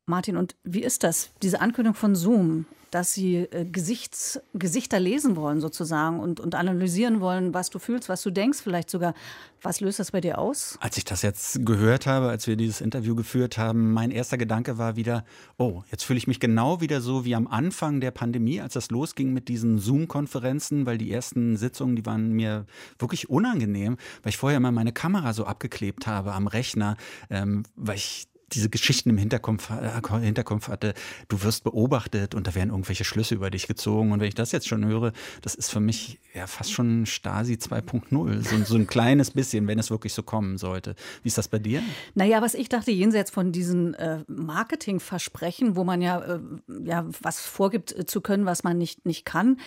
Martin, 0.06 0.38
und 0.38 0.56
wie 0.64 0.84
ist 0.84 1.04
das, 1.04 1.32
diese 1.42 1.60
Ankündigung 1.60 1.96
von 1.96 2.16
Zoom, 2.16 2.66
dass 2.92 3.14
sie 3.14 3.38
äh, 3.38 3.66
Gesichts, 3.66 4.40
Gesichter 4.54 5.00
lesen 5.00 5.36
wollen 5.36 5.62
sozusagen 5.62 6.20
und, 6.20 6.40
und 6.40 6.56
analysieren 6.56 7.22
wollen, 7.22 7.54
was 7.54 7.70
du 7.70 7.80
fühlst, 7.80 8.10
was 8.10 8.22
du 8.22 8.30
denkst, 8.30 8.60
vielleicht 8.62 8.90
sogar, 8.90 9.14
was 9.62 9.80
löst 9.80 10.00
das 10.00 10.12
bei 10.12 10.22
dir 10.22 10.38
aus? 10.38 10.78
Als 10.82 10.98
ich 10.98 11.06
das 11.06 11.22
jetzt 11.22 11.66
gehört 11.66 12.06
habe, 12.06 12.30
als 12.30 12.48
wir 12.48 12.56
dieses 12.56 12.82
Interview 12.82 13.16
geführt 13.16 13.58
haben, 13.58 13.94
mein 13.94 14.12
erster 14.12 14.38
Gedanke 14.38 14.78
war 14.78 14.96
wieder, 14.96 15.24
oh, 15.58 15.84
jetzt 15.90 16.04
fühle 16.04 16.18
ich 16.18 16.28
mich 16.28 16.40
genau 16.40 16.82
wieder 16.82 17.00
so 17.02 17.26
wie 17.26 17.36
am 17.36 17.48
Anfang 17.48 18.02
der 18.02 18.12
Pandemie, 18.12 18.60
als 18.60 18.74
das 18.74 18.92
losging 18.92 19.34
mit 19.34 19.48
diesen 19.48 19.80
Zoom-Konferenzen, 19.80 20.86
weil 20.86 20.98
die 20.98 21.12
ersten 21.12 21.58
Sitzungen, 21.58 21.96
die 21.96 22.06
waren 22.06 22.32
mir 22.32 22.66
wirklich 23.00 23.30
unangenehm, 23.30 23.98
weil 24.24 24.32
ich 24.32 24.38
vorher 24.38 24.60
mal 24.60 24.72
meine 24.72 24.92
Kamera 24.92 25.34
so 25.34 25.46
abgeklebt 25.46 26.08
habe 26.08 26.34
am 26.34 26.48
Rechner, 26.48 26.98
ähm, 27.30 27.64
weil 27.76 27.96
ich 27.96 28.28
diese 28.54 28.70
Geschichten 28.70 29.10
im 29.10 29.18
Hinterkopf, 29.18 29.70
äh, 29.70 30.20
Hinterkopf 30.20 30.68
hatte, 30.68 30.94
du 31.28 31.44
wirst 31.44 31.64
beobachtet 31.64 32.36
und 32.36 32.48
da 32.48 32.56
werden 32.56 32.70
irgendwelche 32.70 33.04
Schlüsse 33.04 33.36
über 33.36 33.50
dich 33.50 33.68
gezogen. 33.68 34.12
Und 34.12 34.20
wenn 34.20 34.28
ich 34.28 34.36
das 34.36 34.52
jetzt 34.52 34.68
schon 34.68 34.86
höre, 34.86 35.14
das 35.42 35.56
ist 35.56 35.70
für 35.70 35.80
mich 35.80 36.20
ja 36.34 36.48
fast 36.48 36.72
schon 36.72 37.06
Stasi 37.06 37.54
2.0. 37.54 38.42
So, 38.42 38.64
so 38.64 38.76
ein 38.76 38.88
kleines 38.88 39.32
bisschen, 39.32 39.68
wenn 39.68 39.80
es 39.80 39.90
wirklich 39.90 40.14
so 40.14 40.24
kommen 40.24 40.58
sollte. 40.58 40.96
Wie 41.24 41.28
ist 41.28 41.38
das 41.38 41.48
bei 41.48 41.60
dir? 41.60 41.82
Naja, 42.16 42.42
was 42.42 42.54
ich 42.54 42.70
dachte, 42.70 42.92
jenseits 42.92 43.32
von 43.32 43.52
diesen 43.52 43.94
äh, 43.96 44.24
Marketingversprechen, 44.28 45.76
wo 45.76 45.84
man 45.84 46.02
ja, 46.02 46.20
äh, 46.20 46.40
ja 46.86 47.06
was 47.22 47.40
vorgibt 47.40 47.98
äh, 47.98 48.06
zu 48.06 48.22
können, 48.22 48.46
was 48.46 48.64
man 48.64 48.78
nicht, 48.78 49.06
nicht 49.06 49.26
kann, 49.26 49.58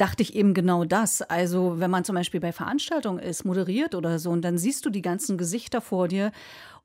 dachte 0.00 0.22
ich 0.22 0.34
eben 0.34 0.54
genau 0.54 0.84
das. 0.84 1.20
Also 1.22 1.78
wenn 1.78 1.90
man 1.90 2.04
zum 2.04 2.14
Beispiel 2.14 2.40
bei 2.40 2.52
Veranstaltungen 2.52 3.18
ist, 3.18 3.44
moderiert 3.44 3.94
oder 3.94 4.18
so, 4.18 4.30
und 4.30 4.42
dann 4.42 4.56
siehst 4.56 4.86
du 4.86 4.90
die 4.90 5.02
ganzen 5.02 5.36
Gesichter 5.36 5.80
vor 5.80 6.08
dir 6.08 6.32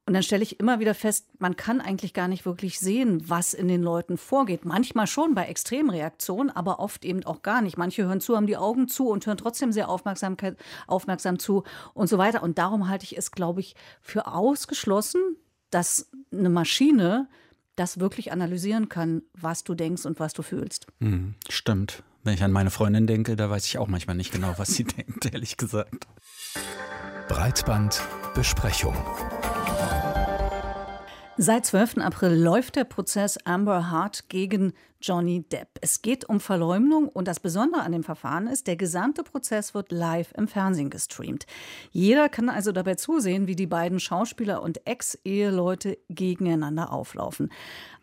Und 0.07 0.13
dann 0.13 0.21
stelle 0.21 0.43
ich 0.43 0.59
immer 0.59 0.79
wieder 0.79 0.93
fest, 0.93 1.25
man 1.39 1.55
kann 1.55 1.81
eigentlich 1.81 2.13
gar 2.13 2.27
nicht 2.27 2.45
wirklich 2.45 2.79
sehen, 2.79 3.27
was 3.27 3.55
in 3.55 3.67
den 3.67 3.81
Leuten 3.81 4.17
vorgeht. 4.17 4.63
Manchmal 4.63 5.07
schon 5.07 5.33
bei 5.33 5.45
Extremreaktionen, 5.45 6.55
aber 6.55 6.79
oft 6.79 7.03
eben 7.05 7.25
auch 7.25 7.41
gar 7.41 7.61
nicht. 7.61 7.77
Manche 7.77 8.03
hören 8.05 8.21
zu, 8.21 8.35
haben 8.35 8.45
die 8.45 8.57
Augen 8.57 8.87
zu 8.87 9.09
und 9.09 9.25
hören 9.25 9.37
trotzdem 9.37 9.71
sehr 9.71 9.89
Aufmerksamkeit, 9.89 10.57
aufmerksam 10.85 11.39
zu 11.39 11.63
und 11.95 12.07
so 12.07 12.19
weiter. 12.19 12.43
Und 12.43 12.59
darum 12.59 12.87
halte 12.87 13.03
ich 13.03 13.17
es, 13.17 13.31
glaube 13.31 13.61
ich, 13.61 13.75
für 13.99 14.27
ausgeschlossen, 14.27 15.21
dass 15.71 16.11
eine 16.31 16.49
Maschine 16.49 17.27
das 17.75 17.99
wirklich 17.99 18.31
analysieren 18.31 18.89
kann, 18.89 19.23
was 19.33 19.63
du 19.63 19.73
denkst 19.73 20.05
und 20.05 20.19
was 20.19 20.33
du 20.33 20.43
fühlst. 20.43 20.85
Hm, 20.99 21.33
stimmt. 21.49 22.03
Wenn 22.23 22.35
ich 22.35 22.43
an 22.43 22.51
meine 22.51 22.69
Freundin 22.69 23.07
denke, 23.07 23.35
da 23.35 23.49
weiß 23.49 23.65
ich 23.65 23.79
auch 23.79 23.87
manchmal 23.87 24.15
nicht 24.15 24.31
genau, 24.31 24.53
was 24.57 24.69
sie 24.69 24.83
denkt, 24.83 25.33
ehrlich 25.33 25.57
gesagt. 25.57 26.07
Breitbandbesprechung. 27.27 28.95
Seit 31.37 31.65
12. 31.65 31.97
April 31.97 32.33
läuft 32.33 32.77
der 32.77 32.85
Prozess 32.85 33.37
Amber 33.43 33.91
Hart 33.91 34.29
gegen 34.29 34.71
Johnny 35.01 35.43
Depp. 35.43 35.67
Es 35.81 36.01
geht 36.01 36.23
um 36.29 36.39
Verleumdung 36.39 37.09
und 37.09 37.27
das 37.27 37.41
Besondere 37.41 37.81
an 37.81 37.91
dem 37.91 38.05
Verfahren 38.05 38.47
ist, 38.47 38.67
der 38.67 38.77
gesamte 38.77 39.21
Prozess 39.21 39.73
wird 39.73 39.91
live 39.91 40.31
im 40.37 40.47
Fernsehen 40.47 40.89
gestreamt. 40.89 41.45
Jeder 41.91 42.29
kann 42.29 42.47
also 42.47 42.71
dabei 42.71 42.95
zusehen, 42.95 43.47
wie 43.47 43.57
die 43.57 43.67
beiden 43.67 43.99
Schauspieler 43.99 44.63
und 44.63 44.87
Ex-Eheleute 44.87 45.97
gegeneinander 46.07 46.93
auflaufen. 46.93 47.51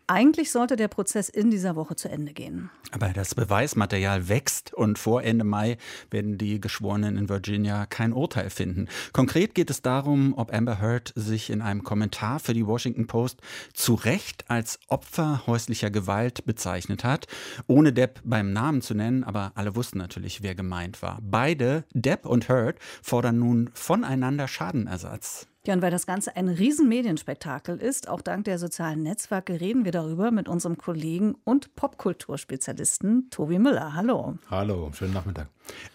Eigentlich 0.07 0.51
sollte 0.51 0.75
der 0.75 0.89
Prozess 0.89 1.29
in 1.29 1.49
dieser 1.49 1.75
Woche 1.75 1.95
zu 1.95 2.09
Ende 2.09 2.33
gehen. 2.33 2.69
Aber 2.91 3.09
das 3.09 3.35
Beweismaterial 3.35 4.27
wächst 4.27 4.73
und 4.73 4.99
vor 4.99 5.23
Ende 5.23 5.45
Mai 5.45 5.77
werden 6.11 6.37
die 6.37 6.59
Geschworenen 6.59 7.17
in 7.17 7.29
Virginia 7.29 7.85
kein 7.85 8.11
Urteil 8.11 8.49
finden. 8.49 8.87
Konkret 9.13 9.55
geht 9.55 9.69
es 9.69 9.81
darum, 9.81 10.33
ob 10.37 10.53
Amber 10.53 10.81
Heard 10.81 11.13
sich 11.15 11.49
in 11.49 11.61
einem 11.61 11.83
Kommentar 11.83 12.39
für 12.39 12.53
die 12.53 12.67
Washington 12.67 13.07
Post 13.07 13.41
zu 13.73 13.93
Recht 13.93 14.45
als 14.49 14.79
Opfer 14.89 15.47
häuslicher 15.47 15.89
Gewalt 15.89 16.45
bezeichnet 16.45 17.03
hat, 17.03 17.27
ohne 17.67 17.93
Depp 17.93 18.19
beim 18.23 18.51
Namen 18.51 18.81
zu 18.81 18.93
nennen, 18.93 19.23
aber 19.23 19.53
alle 19.55 19.75
wussten 19.75 19.97
natürlich, 19.97 20.43
wer 20.43 20.53
gemeint 20.53 21.01
war. 21.01 21.19
Beide, 21.21 21.85
Depp 21.93 22.25
und 22.25 22.49
Heard, 22.49 22.77
fordern 23.01 23.39
nun 23.39 23.69
voneinander 23.73 24.47
Schadenersatz. 24.47 25.47
Ja, 25.65 25.73
und 25.73 25.81
weil 25.81 25.91
das 25.91 26.05
Ganze 26.05 26.35
ein 26.35 26.49
Riesenmedienspektakel 26.49 27.77
ist, 27.77 28.09
auch 28.09 28.19
dank 28.19 28.43
der 28.43 28.59
sozialen 28.59 29.01
Netzwerke, 29.01 29.61
reden 29.61 29.85
wir 29.85 29.93
darüber 29.93 30.29
mit 30.29 30.49
unserem 30.49 30.77
Kollegen 30.77 31.35
und 31.45 31.73
Popkulturspezialisten 31.75 33.29
Tobi 33.29 33.59
Müller. 33.59 33.93
Hallo. 33.93 34.37
Hallo, 34.51 34.91
schönen 34.91 35.13
Nachmittag. 35.13 35.47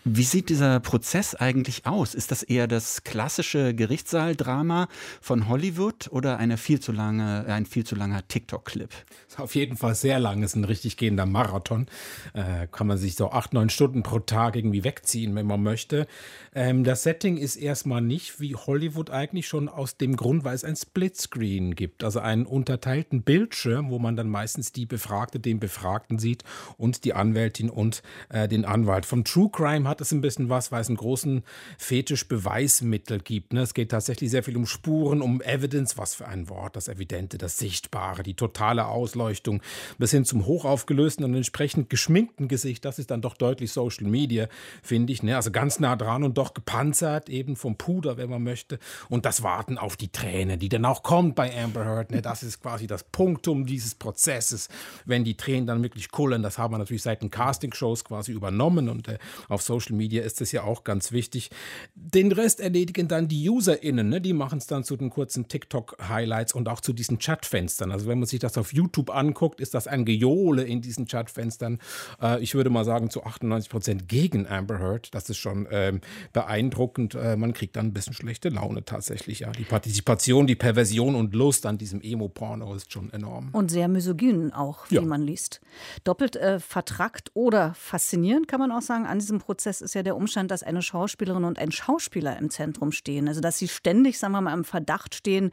Wie 0.05 0.23
sieht 0.23 0.49
dieser 0.49 0.81
Prozess 0.81 1.35
eigentlich 1.35 1.87
aus? 1.87 2.15
Ist 2.15 2.31
das 2.31 2.43
eher 2.43 2.67
das 2.67 3.05
klassische 3.05 3.75
Gerichtssaal-Drama 3.75 4.89
von 5.21 5.49
Hollywood 5.49 6.09
oder 6.11 6.39
eine 6.39 6.57
viel 6.57 6.81
zu 6.81 6.93
lange, 6.93 7.45
ein 7.47 7.67
viel 7.67 7.85
zu 7.85 7.95
langer 7.95 8.27
TikTok-Clip? 8.27 8.91
Auf 9.37 9.55
jeden 9.55 9.77
Fall 9.77 9.95
sehr 9.95 10.19
lang, 10.19 10.43
ist 10.43 10.57
ein 10.57 10.65
richtig 10.65 10.97
gehender 10.97 11.27
Marathon. 11.27 11.87
Äh, 12.33 12.67
kann 12.69 12.87
man 12.87 12.99
sich 12.99 13.15
so 13.17 13.31
acht, 13.31 13.53
neun 13.53 13.71
Stunden 13.71 14.03
pro 14.03 14.19
Tag 14.19 14.57
irgendwie 14.57 14.83
wegziehen, 14.85 15.35
wenn 15.35 15.47
man 15.47 15.63
möchte. 15.63 16.07
Ähm, 16.55 16.85
das 16.85 17.03
Setting 17.03 17.37
ist 17.37 17.57
erstmal 17.57 18.01
nicht 18.01 18.41
wie 18.41 18.57
Hollywood 18.57 19.11
eigentlich 19.11 19.47
schon 19.47 19.69
aus 19.69 19.97
dem 19.97 20.17
Grund, 20.17 20.45
weil 20.45 20.55
es 20.55 20.65
ein 20.65 20.77
Splitscreen 20.77 21.75
gibt, 21.75 22.03
also 22.03 22.21
einen 22.21 22.47
unterteilten 22.47 23.23
Bildschirm, 23.23 23.91
wo 23.91 23.99
man 23.99 24.17
dann 24.17 24.29
meistens 24.29 24.73
die 24.73 24.87
Befragte, 24.87 25.39
den 25.39 25.61
Befragten 25.61 26.19
sieht 26.19 26.45
und 26.77 27.05
die 27.05 27.13
Anwältin 27.13 27.71
und 27.71 28.03
äh, 28.31 28.49
den 28.49 28.65
Anwalt. 28.65 29.07
Vom 29.07 29.25
True 29.25 29.51
Crime 29.59 29.89
hat 29.89 30.01
es 30.01 30.13
ein 30.13 30.21
bisschen 30.21 30.49
was, 30.49 30.71
weil 30.71 30.83
es 30.83 30.89
einen 30.89 30.99
großen 30.99 31.43
Fetisch 31.79 32.29
Beweismittel 32.29 33.19
gibt. 33.19 33.53
Ne? 33.53 33.63
Es 33.63 33.75
geht 33.75 33.91
tatsächlich 33.91 34.31
sehr 34.31 34.45
viel 34.45 34.57
um 34.57 34.67
Spuren, 34.67 35.21
um 35.21 35.43
Evidence, 35.43 35.99
was 35.99 36.15
für 36.15 36.29
ein 36.29 36.49
Wort, 36.49 36.77
das 36.77 36.87
Evidente, 36.87 37.39
das 37.39 37.59
Sichtbare, 37.59 38.23
die 38.23 38.35
totale 38.35 38.87
Ausleuchtung, 38.87 39.61
bis 39.99 40.13
hin 40.13 40.25
zum 40.25 40.47
hochaufgelösten 40.47 41.25
und 41.25 41.35
entsprechend 41.35 41.91
geschminkten 41.91 42.47
Gesicht. 42.47 42.85
Das 42.85 43.01
ist 43.01 43.11
dann 43.11 43.21
doch 43.21 43.35
deutlich 43.35 43.73
Social 43.73 44.07
Media, 44.07 44.47
finde 44.81 45.13
ich. 45.13 45.25
Ne? 45.25 45.35
Also 45.35 45.51
ganz 45.51 45.81
nah 45.81 45.97
dran 45.97 46.23
und 46.23 46.39
doch 46.39 46.55
gepanzert, 46.55 47.29
eben 47.29 47.57
vom 47.57 47.77
Puder, 47.77 48.17
wenn 48.17 48.31
man 48.31 48.45
möchte. 48.45 48.79
Und 49.09 49.25
das 49.25 49.43
Warten 49.43 49.77
auf 49.77 49.97
die 49.97 50.13
Träne, 50.13 50.57
die 50.57 50.69
dann 50.69 50.85
auch 50.85 51.03
kommt 51.03 51.35
bei 51.35 51.53
Amber 51.61 51.85
Heard. 51.85 52.13
Ne? 52.13 52.23
Das 52.23 52.45
ist 52.45 52.63
quasi 52.63 52.87
das 52.87 53.03
Punktum 53.03 53.67
dieses 53.67 53.97
Prozesses, 53.97 54.69
wenn 55.05 55.25
die 55.25 55.37
Tränen 55.37 55.67
dann 55.67 55.83
wirklich 55.83 56.13
kullen. 56.13 56.45
Das 56.45 56.59
haben 56.59 56.73
wir 56.73 56.79
natürlich 56.79 57.03
seit 57.03 57.23
den 57.23 57.31
Castingshows 57.33 58.05
quasi 58.05 58.31
übernommen 58.31 58.89
und 58.89 59.09
äh, 59.09 59.19
auf 59.49 59.63
Social 59.63 59.97
Media 59.97 60.23
ist 60.23 60.41
es 60.41 60.53
ja 60.53 60.63
auch 60.63 60.85
ganz 60.85 61.13
wichtig. 61.13 61.51
Den 61.95 62.33
Rest 62.33 62.61
erledigen 62.61 63.09
dann 63.09 63.29
die 63.29 63.49
UserInnen, 63.49 64.09
ne? 64.09 64.21
die 64.21 64.33
machen 64.33 64.59
es 64.59 64.67
dann 64.67 64.85
zu 64.85 64.97
den 64.97 65.11
kurzen 65.11 65.49
TikTok-Highlights 65.49 66.53
und 66.53 66.69
auch 66.69 66.81
zu 66.81 66.93
diesen 66.93 67.19
Chatfenstern. 67.19 67.91
Also 67.91 68.07
wenn 68.07 68.19
man 68.19 68.27
sich 68.27 68.41
das 68.41 68.59
auf 68.59 68.73
YouTube 68.73 69.11
anguckt, 69.11 69.61
ist 69.61 69.75
das 69.75 69.87
ein 69.87 70.05
Gejohle 70.05 70.63
in 70.63 70.81
diesen 70.83 71.07
Chatfenstern. 71.07 71.79
Äh, 72.21 72.43
ich 72.43 72.55
würde 72.55 72.71
mal 72.71 72.85
sagen 72.85 73.11
zu 73.11 73.25
98 73.25 73.71
Prozent 73.71 74.09
gegen 74.09 74.47
Amber 74.47 74.79
Heard. 74.79 75.15
Das 75.15 75.31
ist 75.31 75.39
schon 75.39 75.67
ähm, 75.71 76.01
beeindruckend. 76.33 77.15
Äh, 77.15 77.37
man 77.37 77.53
kriegt 77.53 77.77
dann 77.77 77.87
ein 77.87 77.93
bisschen 77.93 78.15
schlechte 78.15 78.49
Laune 78.51 78.85
tatsächlich. 78.85 79.41
Ja. 79.41 79.53
Die 79.53 79.65
Partizipation, 79.65 80.47
die 80.47 80.57
Perversion 80.57 81.15
und 81.15 81.35
Lust 81.35 81.67
an 81.67 81.79
diesem 81.79 82.01
Emo-Porno 82.03 82.75
ist 82.75 82.93
schon 82.93 83.13
enorm. 83.13 83.51
Und 83.53 83.71
sehr 83.71 83.89
misogyn 83.89 84.53
auch, 84.53 84.91
wie 84.91 84.97
ja. 84.97 85.03
man 85.03 85.23
liest. 85.23 85.61
Doppelt 86.05 86.37
äh, 86.37 86.61
vertrackt 86.61 87.31
oder 87.35 87.75
faszinierend 87.75 88.49
kann 88.49 88.61
man 88.61 88.73
auch 88.73 88.83
sagen 88.83 89.07
an 89.07 89.19
diesem 89.19 89.38
diesem 89.39 89.47
Prozess 89.47 89.81
ist 89.81 89.95
ja 89.95 90.03
der 90.03 90.17
Umstand, 90.17 90.51
dass 90.51 90.63
eine 90.63 90.83
Schauspielerin 90.83 91.45
und 91.45 91.59
ein 91.59 91.73
Schauspieler 91.73 92.37
im 92.39 92.51
Zentrum 92.51 92.93
stehen. 92.93 93.29
Also 93.29 93.41
dass 93.41 93.59
sie 93.59 93.69
ständig, 93.69 94.19
sagen 94.19 94.33
wir 94.33 94.41
mal, 94.41 94.55
im 94.55 94.65
Verdacht 94.65 95.15
stehen, 95.15 95.53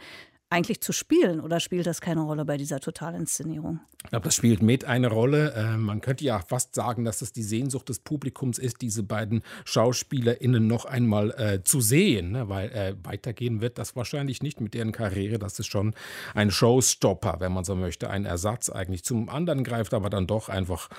eigentlich 0.49 0.81
zu 0.81 0.93
spielen 0.93 1.39
oder 1.39 1.59
spielt 1.59 1.87
das 1.87 2.01
keine 2.01 2.21
Rolle 2.21 2.45
bei 2.45 2.57
dieser 2.57 2.79
Totalinszenierung? 2.79 3.79
Ich 4.03 4.11
glaube, 4.11 4.25
das 4.25 4.35
spielt 4.35 4.61
mit 4.61 4.85
eine 4.85 5.07
Rolle. 5.07 5.53
Äh, 5.53 5.77
man 5.77 5.99
könnte 5.99 6.23
ja 6.23 6.39
fast 6.39 6.75
sagen, 6.75 7.05
dass 7.05 7.23
es 7.23 7.33
die 7.33 7.41
Sehnsucht 7.41 7.89
des 7.89 7.97
Publikums 7.97 8.59
ist, 8.59 8.83
diese 8.83 9.01
beiden 9.01 9.41
SchauspielerInnen 9.65 10.67
noch 10.67 10.85
einmal 10.85 11.31
äh, 11.31 11.63
zu 11.63 11.81
sehen, 11.81 12.31
ne? 12.31 12.47
weil 12.47 12.69
äh, 12.69 12.95
weitergehen 13.01 13.61
wird 13.61 13.79
das 13.79 13.95
wahrscheinlich 13.95 14.43
nicht 14.43 14.61
mit 14.61 14.75
deren 14.75 14.91
Karriere. 14.91 15.39
Das 15.39 15.57
ist 15.57 15.65
schon 15.65 15.95
ein 16.35 16.51
Showstopper, 16.51 17.37
wenn 17.39 17.51
man 17.51 17.63
so 17.63 17.75
möchte, 17.75 18.11
ein 18.11 18.25
Ersatz 18.25 18.69
eigentlich. 18.69 19.03
Zum 19.03 19.27
anderen 19.27 19.63
greift 19.63 19.95
aber 19.95 20.11
dann 20.11 20.27
doch 20.27 20.49
einfach 20.49 20.89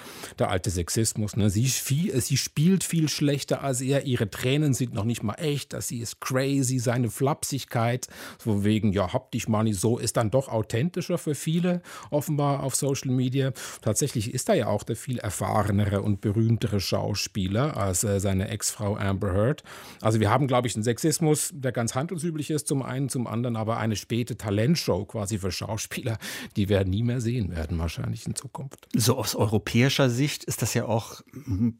der 0.41 0.51
alte 0.51 0.71
Sexismus. 0.71 1.37
Ne? 1.37 1.49
Sie, 1.49 1.67
viel, 1.67 2.21
sie 2.21 2.37
spielt 2.37 2.83
viel 2.83 3.09
schlechter 3.09 3.63
als 3.63 3.81
er. 3.83 4.05
Ihre 4.05 4.29
Tränen 4.31 4.75
sind 4.75 4.95
noch 4.95 5.05
nicht 5.05 5.23
mal 5.23 5.35
echt. 5.35 5.75
Dass 5.75 5.87
sie 5.87 6.01
ist 6.01 6.21
crazy. 6.21 6.81
Seine 6.81 7.09
Flapsigkeit, 7.09 8.09
so 8.43 8.65
wegen, 8.65 8.93
ja, 8.93 9.13
habt 9.13 9.36
mal 9.49 9.65
nicht 9.65 9.81
so, 9.81 9.99
ist 9.99 10.17
dann 10.17 10.31
doch 10.31 10.49
authentischer 10.49 11.19
für 11.19 11.35
viele 11.35 11.83
offenbar 12.11 12.63
auf 12.63 12.75
Social 12.75 13.11
Media. 13.11 13.53
Tatsächlich 13.83 14.33
ist 14.33 14.49
er 14.49 14.55
ja 14.57 14.67
auch 14.69 14.83
der 14.83 14.97
viel 14.97 15.19
erfahrenere 15.19 16.03
und 16.03 16.21
berühmtere 16.21 16.81
Schauspieler 16.81 17.77
als 17.77 18.05
äh, 18.05 18.21
seine 18.21 18.49
Ex-Frau 18.49 18.97
Amber 18.97 19.33
Heard. 19.33 19.63
Also 20.01 20.21
wir 20.21 20.31
haben, 20.31 20.47
glaube 20.47 20.69
ich, 20.69 20.75
einen 20.75 20.85
Sexismus, 20.85 21.51
der 21.53 21.73
ganz 21.73 21.95
handelsüblich 21.95 22.51
ist 22.51 22.67
zum 22.67 22.83
einen, 22.83 23.09
zum 23.09 23.27
anderen 23.27 23.57
aber 23.57 23.79
eine 23.79 23.97
späte 23.97 24.37
Talentshow 24.37 25.05
quasi 25.05 25.39
für 25.39 25.53
Schauspieler, 25.53 26.19
die 26.57 26.69
wir 26.69 26.85
nie 26.85 27.03
mehr 27.03 27.21
sehen 27.21 27.51
werden 27.55 27.79
wahrscheinlich 27.79 28.27
in 28.27 28.35
Zukunft. 28.35 28.89
So 28.95 29.17
aus 29.17 29.35
europäischer 29.35 30.11
Sicht 30.11 30.45
ist 30.45 30.63
das 30.63 30.75
ja 30.75 30.87
auch, 30.87 31.23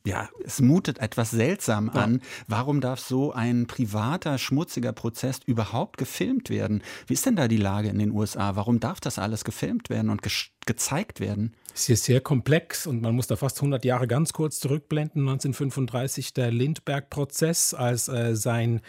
ja, 0.05 0.29
es 0.45 0.61
mutet 0.61 0.99
etwas 0.99 1.31
seltsam 1.31 1.89
an. 1.91 2.15
Ja. 2.15 2.21
Warum 2.49 2.81
darf 2.81 3.01
so 3.01 3.33
ein 3.33 3.67
privater, 3.67 4.39
schmutziger 4.39 4.93
Prozess 4.93 5.41
überhaupt 5.47 5.99
gefilmt 5.99 6.51
werden? 6.51 6.83
Wie 7.07 7.15
ist 7.15 7.27
denn 7.27 7.37
da 7.37 7.46
die 7.49 7.57
Lage 7.57 7.89
in 7.89 7.99
den 7.99 8.11
USA? 8.13 8.57
Warum 8.57 8.81
darf 8.81 9.01
das 9.01 9.19
alles 9.19 9.45
gefilmt 9.45 9.91
werden 9.91 10.11
und 10.11 10.23
ge 10.23 10.33
gezeigt 10.67 11.21
werden? 11.21 11.55
Es 11.75 11.89
ist 11.89 12.05
sehr 12.05 12.21
komplex 12.21 12.87
und 12.87 13.03
man 13.03 13.15
muss 13.15 13.29
da 13.29 13.37
fast 13.37 13.59
100 13.59 13.85
Jahre 13.85 14.09
ganz 14.09 14.33
kurz 14.33 14.59
zurückblenden. 14.59 15.23
1935 15.23 16.35
der 16.35 16.51
Lindbergh-Prozess, 16.51 17.75
als 17.75 18.09
äh, 18.09 18.35
sein 18.35 18.81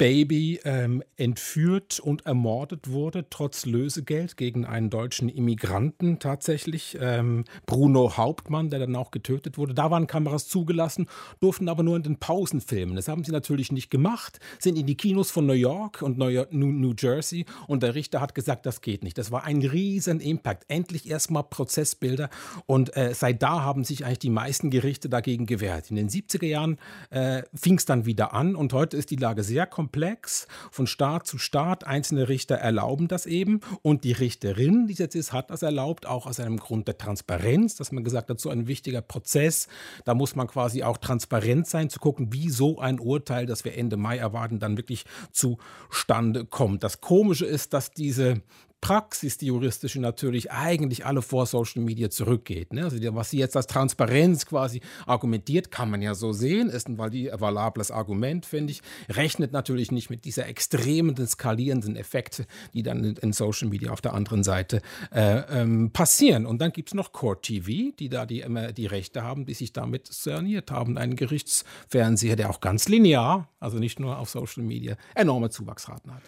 Baby 0.00 0.58
ähm, 0.64 1.02
entführt 1.18 2.00
und 2.00 2.24
ermordet 2.24 2.90
wurde, 2.90 3.26
trotz 3.28 3.66
Lösegeld 3.66 4.38
gegen 4.38 4.64
einen 4.64 4.88
deutschen 4.88 5.28
Immigranten 5.28 6.18
tatsächlich. 6.18 6.96
Ähm, 6.98 7.44
Bruno 7.66 8.16
Hauptmann, 8.16 8.70
der 8.70 8.78
dann 8.78 8.96
auch 8.96 9.10
getötet 9.10 9.58
wurde. 9.58 9.74
Da 9.74 9.90
waren 9.90 10.06
Kameras 10.06 10.48
zugelassen, 10.48 11.06
durften 11.40 11.68
aber 11.68 11.82
nur 11.82 11.96
in 11.96 12.02
den 12.02 12.16
Pausen 12.16 12.62
filmen. 12.62 12.96
Das 12.96 13.08
haben 13.08 13.24
sie 13.24 13.30
natürlich 13.30 13.72
nicht 13.72 13.90
gemacht, 13.90 14.40
sind 14.58 14.78
in 14.78 14.86
die 14.86 14.94
Kinos 14.94 15.30
von 15.30 15.44
New 15.44 15.52
York 15.52 16.00
und 16.00 16.16
New, 16.16 16.46
New 16.50 16.94
Jersey 16.98 17.44
und 17.66 17.82
der 17.82 17.94
Richter 17.94 18.22
hat 18.22 18.34
gesagt, 18.34 18.64
das 18.64 18.80
geht 18.80 19.04
nicht. 19.04 19.18
Das 19.18 19.30
war 19.30 19.44
ein 19.44 19.60
riesen 19.60 20.20
Impact. 20.20 20.64
Endlich 20.68 21.10
erstmal 21.10 21.44
Prozessbilder 21.44 22.30
und 22.64 22.96
äh, 22.96 23.12
seit 23.12 23.42
da 23.42 23.60
haben 23.60 23.84
sich 23.84 24.06
eigentlich 24.06 24.20
die 24.20 24.30
meisten 24.30 24.70
Gerichte 24.70 25.10
dagegen 25.10 25.44
gewehrt. 25.44 25.90
In 25.90 25.96
den 25.96 26.08
70er 26.08 26.46
Jahren 26.46 26.78
äh, 27.10 27.42
fing 27.52 27.76
es 27.76 27.84
dann 27.84 28.06
wieder 28.06 28.32
an 28.32 28.56
und 28.56 28.72
heute 28.72 28.96
ist 28.96 29.10
die 29.10 29.16
Lage 29.16 29.42
sehr 29.42 29.66
komplex 29.66 29.89
komplex 29.90 30.46
von 30.70 30.86
Staat 30.86 31.26
zu 31.26 31.36
Staat. 31.36 31.84
Einzelne 31.84 32.28
Richter 32.28 32.54
erlauben 32.54 33.08
das 33.08 33.26
eben 33.26 33.60
und 33.82 34.04
die 34.04 34.12
Richterin, 34.12 34.86
die 34.86 34.94
jetzt 34.94 35.16
ist, 35.16 35.32
hat 35.32 35.50
das 35.50 35.62
erlaubt, 35.62 36.06
auch 36.06 36.26
aus 36.26 36.38
einem 36.38 36.58
Grund 36.58 36.86
der 36.86 36.96
Transparenz, 36.96 37.74
dass 37.74 37.90
man 37.90 38.04
gesagt 38.04 38.30
hat, 38.30 38.38
so 38.38 38.50
ein 38.50 38.68
wichtiger 38.68 39.02
Prozess, 39.02 39.66
da 40.04 40.14
muss 40.14 40.36
man 40.36 40.46
quasi 40.46 40.84
auch 40.84 40.96
transparent 40.96 41.66
sein, 41.66 41.90
zu 41.90 41.98
gucken, 41.98 42.32
wie 42.32 42.50
so 42.50 42.78
ein 42.78 43.00
Urteil, 43.00 43.46
das 43.46 43.64
wir 43.64 43.76
Ende 43.76 43.96
Mai 43.96 44.18
erwarten, 44.18 44.60
dann 44.60 44.76
wirklich 44.76 45.04
zustande 45.32 46.44
kommt. 46.44 46.84
Das 46.84 47.00
Komische 47.00 47.46
ist, 47.46 47.72
dass 47.72 47.90
diese 47.90 48.42
Praxis, 48.80 49.36
die 49.36 49.46
juristische 49.46 50.00
natürlich 50.00 50.50
eigentlich 50.50 51.04
alle 51.04 51.22
vor 51.22 51.46
Social 51.46 51.82
Media 51.82 52.08
zurückgeht. 52.10 52.72
Ne? 52.72 52.84
Also 52.84 52.98
was 53.14 53.30
sie 53.30 53.38
jetzt 53.38 53.56
als 53.56 53.66
Transparenz 53.66 54.46
quasi 54.46 54.80
argumentiert, 55.06 55.70
kann 55.70 55.90
man 55.90 56.00
ja 56.00 56.14
so 56.14 56.32
sehen, 56.32 56.70
ist 56.70 56.88
ein 56.88 56.98
valables 56.98 57.90
Argument, 57.90 58.46
finde 58.46 58.72
ich, 58.72 58.82
rechnet 59.08 59.52
natürlich 59.52 59.92
nicht 59.92 60.08
mit 60.08 60.24
dieser 60.24 60.46
extremen, 60.46 61.14
skalierenden 61.26 61.96
Effekte, 61.96 62.46
die 62.72 62.82
dann 62.82 63.04
in 63.04 63.32
Social 63.32 63.68
Media 63.68 63.90
auf 63.90 64.00
der 64.00 64.14
anderen 64.14 64.44
Seite 64.44 64.80
äh, 65.12 65.60
ähm, 65.60 65.90
passieren. 65.92 66.46
Und 66.46 66.60
dann 66.60 66.72
gibt 66.72 66.90
es 66.90 66.94
noch 66.94 67.12
Court 67.12 67.42
TV, 67.42 67.92
die 67.98 68.08
da 68.08 68.24
die, 68.24 68.40
immer 68.40 68.72
die 68.72 68.86
Rechte 68.86 69.22
haben, 69.22 69.44
die 69.44 69.54
sich 69.54 69.72
damit 69.72 70.06
saniert 70.06 70.70
haben. 70.70 70.96
Ein 70.96 71.16
Gerichtsfernseher, 71.16 72.36
der 72.36 72.50
auch 72.50 72.60
ganz 72.60 72.88
linear, 72.88 73.48
also 73.58 73.78
nicht 73.78 74.00
nur 74.00 74.18
auf 74.18 74.30
Social 74.30 74.62
Media, 74.62 74.96
enorme 75.14 75.50
Zuwachsraten 75.50 76.14
hat. 76.14 76.22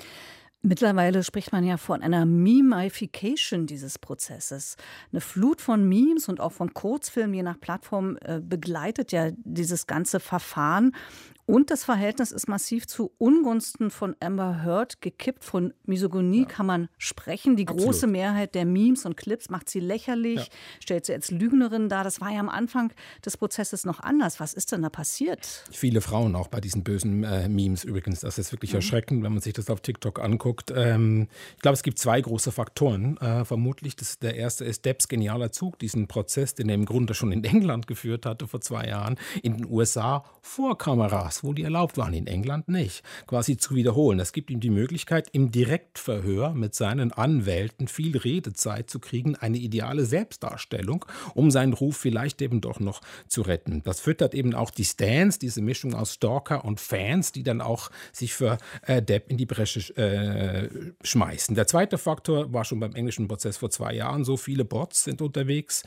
Mittlerweile 0.64 1.24
spricht 1.24 1.50
man 1.50 1.64
ja 1.64 1.76
von 1.76 2.02
einer 2.02 2.24
Memeification 2.24 3.66
dieses 3.66 3.98
Prozesses. 3.98 4.76
Eine 5.10 5.20
Flut 5.20 5.60
von 5.60 5.88
Memes 5.88 6.28
und 6.28 6.38
auch 6.38 6.52
von 6.52 6.72
Kurzfilmen, 6.72 7.34
je 7.34 7.42
nach 7.42 7.58
Plattform, 7.58 8.16
äh, 8.20 8.40
begleitet 8.40 9.10
ja 9.10 9.30
dieses 9.44 9.88
ganze 9.88 10.20
Verfahren. 10.20 10.94
Und 11.44 11.70
das 11.70 11.82
Verhältnis 11.82 12.30
ist 12.30 12.48
massiv 12.48 12.86
zu 12.86 13.12
Ungunsten 13.18 13.90
von 13.90 14.14
Amber 14.20 14.62
Heard 14.64 15.00
gekippt. 15.00 15.44
Von 15.44 15.74
Misogynie 15.84 16.42
ja. 16.42 16.44
kann 16.46 16.66
man 16.66 16.88
sprechen. 16.98 17.56
Die 17.56 17.66
Absolut. 17.66 17.86
große 17.86 18.06
Mehrheit 18.06 18.54
der 18.54 18.64
Memes 18.64 19.04
und 19.04 19.16
Clips 19.16 19.50
macht 19.50 19.68
sie 19.68 19.80
lächerlich, 19.80 20.38
ja. 20.38 20.46
stellt 20.80 21.06
sie 21.06 21.14
als 21.14 21.32
Lügnerin 21.32 21.88
dar. 21.88 22.04
Das 22.04 22.20
war 22.20 22.30
ja 22.30 22.38
am 22.38 22.48
Anfang 22.48 22.92
des 23.24 23.36
Prozesses 23.36 23.84
noch 23.84 23.98
anders. 23.98 24.38
Was 24.38 24.54
ist 24.54 24.70
denn 24.70 24.82
da 24.82 24.88
passiert? 24.88 25.64
Viele 25.72 26.00
Frauen 26.00 26.36
auch 26.36 26.46
bei 26.46 26.60
diesen 26.60 26.84
bösen 26.84 27.24
äh, 27.24 27.48
Memes 27.48 27.82
übrigens. 27.82 28.20
Das 28.20 28.38
ist 28.38 28.52
wirklich 28.52 28.70
mhm. 28.72 28.76
erschreckend, 28.76 29.24
wenn 29.24 29.32
man 29.32 29.42
sich 29.42 29.52
das 29.52 29.68
auf 29.68 29.80
TikTok 29.80 30.20
anguckt. 30.20 30.72
Ähm, 30.74 31.26
ich 31.56 31.62
glaube, 31.62 31.74
es 31.74 31.82
gibt 31.82 31.98
zwei 31.98 32.20
große 32.20 32.52
Faktoren. 32.52 33.16
Äh, 33.16 33.44
vermutlich, 33.44 33.96
das, 33.96 34.20
der 34.20 34.36
erste 34.36 34.64
ist 34.64 34.84
Debs 34.84 35.08
genialer 35.08 35.50
Zug, 35.50 35.80
diesen 35.80 36.06
Prozess, 36.06 36.54
den 36.54 36.68
er 36.68 36.76
im 36.76 36.84
Grunde 36.84 37.14
schon 37.14 37.32
in 37.32 37.42
England 37.42 37.86
geführt 37.88 38.26
hatte 38.26 38.46
vor 38.46 38.60
zwei 38.60 38.86
Jahren, 38.86 39.18
in 39.42 39.56
den 39.56 39.66
USA 39.68 40.24
vor 40.40 40.78
Kameras 40.78 41.31
Kameras, 41.32 41.44
wo 41.44 41.52
die 41.52 41.62
erlaubt 41.62 41.96
waren, 41.96 42.14
in 42.14 42.26
England 42.26 42.68
nicht, 42.68 43.02
quasi 43.26 43.56
zu 43.56 43.74
wiederholen. 43.74 44.18
Das 44.18 44.32
gibt 44.32 44.50
ihm 44.50 44.60
die 44.60 44.70
Möglichkeit, 44.70 45.28
im 45.32 45.50
Direktverhör 45.50 46.52
mit 46.54 46.74
seinen 46.74 47.12
Anwälten 47.12 47.88
viel 47.88 48.16
Redezeit 48.16 48.90
zu 48.90 48.98
kriegen, 48.98 49.36
eine 49.36 49.58
ideale 49.58 50.04
Selbstdarstellung, 50.04 51.04
um 51.34 51.50
seinen 51.50 51.72
Ruf 51.72 51.96
vielleicht 51.96 52.42
eben 52.42 52.60
doch 52.60 52.80
noch 52.80 53.00
zu 53.28 53.42
retten. 53.42 53.82
Das 53.84 54.00
füttert 54.00 54.34
eben 54.34 54.54
auch 54.54 54.70
die 54.70 54.84
Stans, 54.84 55.38
diese 55.38 55.62
Mischung 55.62 55.94
aus 55.94 56.14
Stalker 56.14 56.64
und 56.64 56.80
Fans, 56.80 57.32
die 57.32 57.42
dann 57.42 57.60
auch 57.60 57.90
sich 58.12 58.34
für 58.34 58.58
äh, 58.86 59.02
Depp 59.02 59.30
in 59.30 59.36
die 59.36 59.46
Bresche 59.46 59.80
äh, 59.96 60.68
schmeißen. 61.02 61.54
Der 61.54 61.66
zweite 61.66 61.98
Faktor 61.98 62.52
war 62.52 62.64
schon 62.64 62.80
beim 62.80 62.94
englischen 62.94 63.28
Prozess 63.28 63.56
vor 63.56 63.70
zwei 63.70 63.94
Jahren 63.94 64.24
so, 64.24 64.36
viele 64.36 64.64
Bots 64.64 65.04
sind 65.04 65.22
unterwegs, 65.22 65.82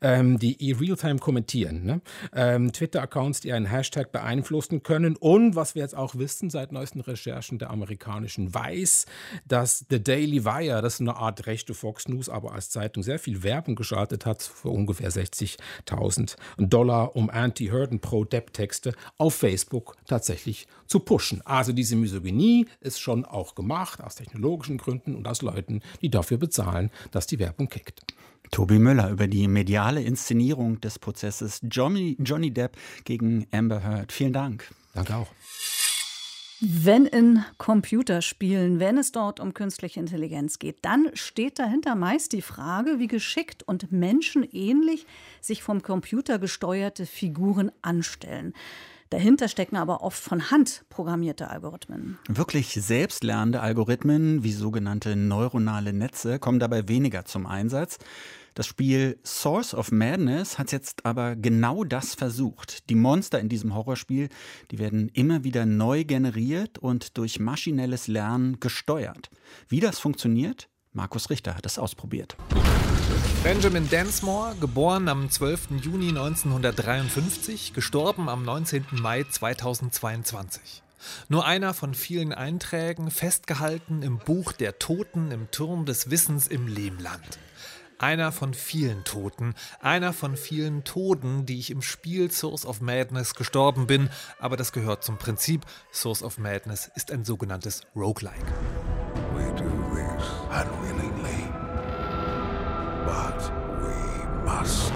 ähm, 0.00 0.38
die 0.38 0.72
Realtime 0.72 1.18
kommentieren. 1.18 1.84
Ne? 1.84 2.00
Ähm, 2.34 2.72
Twitter-Accounts, 2.72 3.40
die 3.40 3.52
einen 3.52 3.66
Hashtag 3.66 4.12
beeinflussen 4.12 4.82
können, 4.82 4.89
können. 4.90 5.14
Und 5.14 5.54
was 5.54 5.76
wir 5.76 5.82
jetzt 5.82 5.96
auch 5.96 6.16
wissen 6.16 6.50
seit 6.50 6.72
neuesten 6.72 7.00
Recherchen 7.00 7.60
der 7.60 7.70
amerikanischen 7.70 8.52
weiß, 8.52 9.06
dass 9.46 9.84
The 9.88 10.02
Daily 10.02 10.44
Wire, 10.44 10.82
das 10.82 10.94
ist 10.94 11.00
eine 11.00 11.14
Art 11.14 11.46
rechte 11.46 11.74
Fox 11.74 12.08
News, 12.08 12.28
aber 12.28 12.52
als 12.52 12.70
Zeitung 12.70 13.04
sehr 13.04 13.20
viel 13.20 13.44
Werbung 13.44 13.76
geschaltet 13.76 14.26
hat 14.26 14.42
für 14.42 14.70
ungefähr 14.70 15.12
60.000 15.12 16.36
Dollar, 16.58 17.14
um 17.14 17.30
Anti-Hurden 17.30 18.00
Pro-Depp-Texte 18.00 18.92
auf 19.16 19.34
Facebook 19.34 19.96
tatsächlich 20.06 20.66
zu 20.88 20.98
pushen. 20.98 21.40
Also 21.44 21.72
diese 21.72 21.94
Misogynie 21.94 22.66
ist 22.80 23.00
schon 23.00 23.24
auch 23.24 23.54
gemacht 23.54 24.02
aus 24.02 24.16
technologischen 24.16 24.76
Gründen 24.76 25.14
und 25.14 25.28
aus 25.28 25.40
Leuten, 25.40 25.82
die 26.00 26.10
dafür 26.10 26.38
bezahlen, 26.38 26.90
dass 27.12 27.28
die 27.28 27.38
Werbung 27.38 27.68
kickt. 27.68 28.02
Tobi 28.50 28.80
Müller 28.80 29.10
über 29.10 29.28
die 29.28 29.46
mediale 29.46 30.02
Inszenierung 30.02 30.80
des 30.80 30.98
Prozesses 30.98 31.60
Johnny, 31.70 32.16
Johnny 32.18 32.50
Depp 32.50 32.76
gegen 33.04 33.46
Amber 33.52 33.84
Heard. 33.84 34.10
Vielen 34.10 34.32
Dank. 34.32 34.68
Danke 34.94 35.16
auch. 35.16 35.28
Wenn 36.62 37.06
in 37.06 37.42
Computerspielen, 37.56 38.80
wenn 38.80 38.98
es 38.98 39.12
dort 39.12 39.40
um 39.40 39.54
künstliche 39.54 39.98
Intelligenz 39.98 40.58
geht, 40.58 40.76
dann 40.82 41.08
steht 41.14 41.58
dahinter 41.58 41.94
meist 41.94 42.34
die 42.34 42.42
Frage, 42.42 42.98
wie 42.98 43.06
geschickt 43.06 43.62
und 43.62 43.92
menschenähnlich 43.92 45.06
sich 45.40 45.62
vom 45.62 45.80
Computer 45.80 46.38
gesteuerte 46.38 47.06
Figuren 47.06 47.72
anstellen. 47.80 48.52
Dahinter 49.08 49.48
stecken 49.48 49.76
aber 49.76 50.02
oft 50.02 50.22
von 50.22 50.50
Hand 50.50 50.84
programmierte 50.90 51.48
Algorithmen. 51.48 52.18
Wirklich 52.28 52.74
selbstlernende 52.74 53.60
Algorithmen 53.60 54.44
wie 54.44 54.52
sogenannte 54.52 55.16
neuronale 55.16 55.94
Netze 55.94 56.38
kommen 56.38 56.60
dabei 56.60 56.88
weniger 56.88 57.24
zum 57.24 57.46
Einsatz. 57.46 57.98
Das 58.54 58.66
Spiel 58.66 59.18
Source 59.24 59.74
of 59.74 59.92
Madness 59.92 60.58
hat 60.58 60.72
jetzt 60.72 61.06
aber 61.06 61.36
genau 61.36 61.84
das 61.84 62.14
versucht. 62.14 62.88
Die 62.90 62.94
Monster 62.94 63.38
in 63.38 63.48
diesem 63.48 63.74
Horrorspiel, 63.74 64.28
die 64.70 64.78
werden 64.78 65.08
immer 65.10 65.44
wieder 65.44 65.66
neu 65.66 66.04
generiert 66.04 66.78
und 66.78 67.16
durch 67.16 67.38
maschinelles 67.38 68.08
Lernen 68.08 68.58
gesteuert. 68.60 69.30
Wie 69.68 69.80
das 69.80 69.98
funktioniert? 69.98 70.68
Markus 70.92 71.30
Richter 71.30 71.54
hat 71.54 71.66
es 71.66 71.78
ausprobiert. 71.78 72.36
Benjamin 73.44 73.88
Densmore, 73.88 74.56
geboren 74.60 75.08
am 75.08 75.30
12. 75.30 75.82
Juni 75.82 76.08
1953, 76.08 77.72
gestorben 77.72 78.28
am 78.28 78.44
19. 78.44 78.86
Mai 78.92 79.24
2022. 79.24 80.82
Nur 81.28 81.46
einer 81.46 81.72
von 81.72 81.94
vielen 81.94 82.32
Einträgen, 82.32 83.10
festgehalten 83.10 84.02
im 84.02 84.18
Buch 84.18 84.52
der 84.52 84.78
Toten 84.78 85.30
im 85.30 85.50
Turm 85.50 85.86
des 85.86 86.10
Wissens 86.10 86.48
im 86.48 86.66
Lehmland. 86.66 87.38
Einer 88.00 88.32
von 88.32 88.54
vielen 88.54 89.04
Toten, 89.04 89.54
einer 89.82 90.14
von 90.14 90.34
vielen 90.34 90.84
Toden, 90.84 91.44
die 91.44 91.58
ich 91.58 91.70
im 91.70 91.82
Spiel 91.82 92.30
Source 92.30 92.64
of 92.64 92.80
Madness 92.80 93.34
gestorben 93.34 93.86
bin, 93.86 94.08
aber 94.38 94.56
das 94.56 94.72
gehört 94.72 95.04
zum 95.04 95.18
Prinzip. 95.18 95.66
Source 95.92 96.22
of 96.22 96.38
Madness 96.38 96.90
ist 96.94 97.12
ein 97.12 97.26
sogenanntes 97.26 97.82
Roguelike. 97.94 98.46
We 99.34 99.44
do 99.54 99.68
this 99.92 100.24
unwillingly, 100.48 101.44
but 103.04 103.52
we 103.82 104.50
must. 104.50 104.90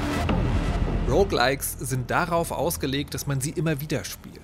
Roguelikes 1.06 1.72
sind 1.80 2.10
darauf 2.10 2.52
ausgelegt, 2.52 3.12
dass 3.12 3.26
man 3.26 3.38
sie 3.42 3.50
immer 3.50 3.82
wieder 3.82 4.02
spielt. 4.04 4.43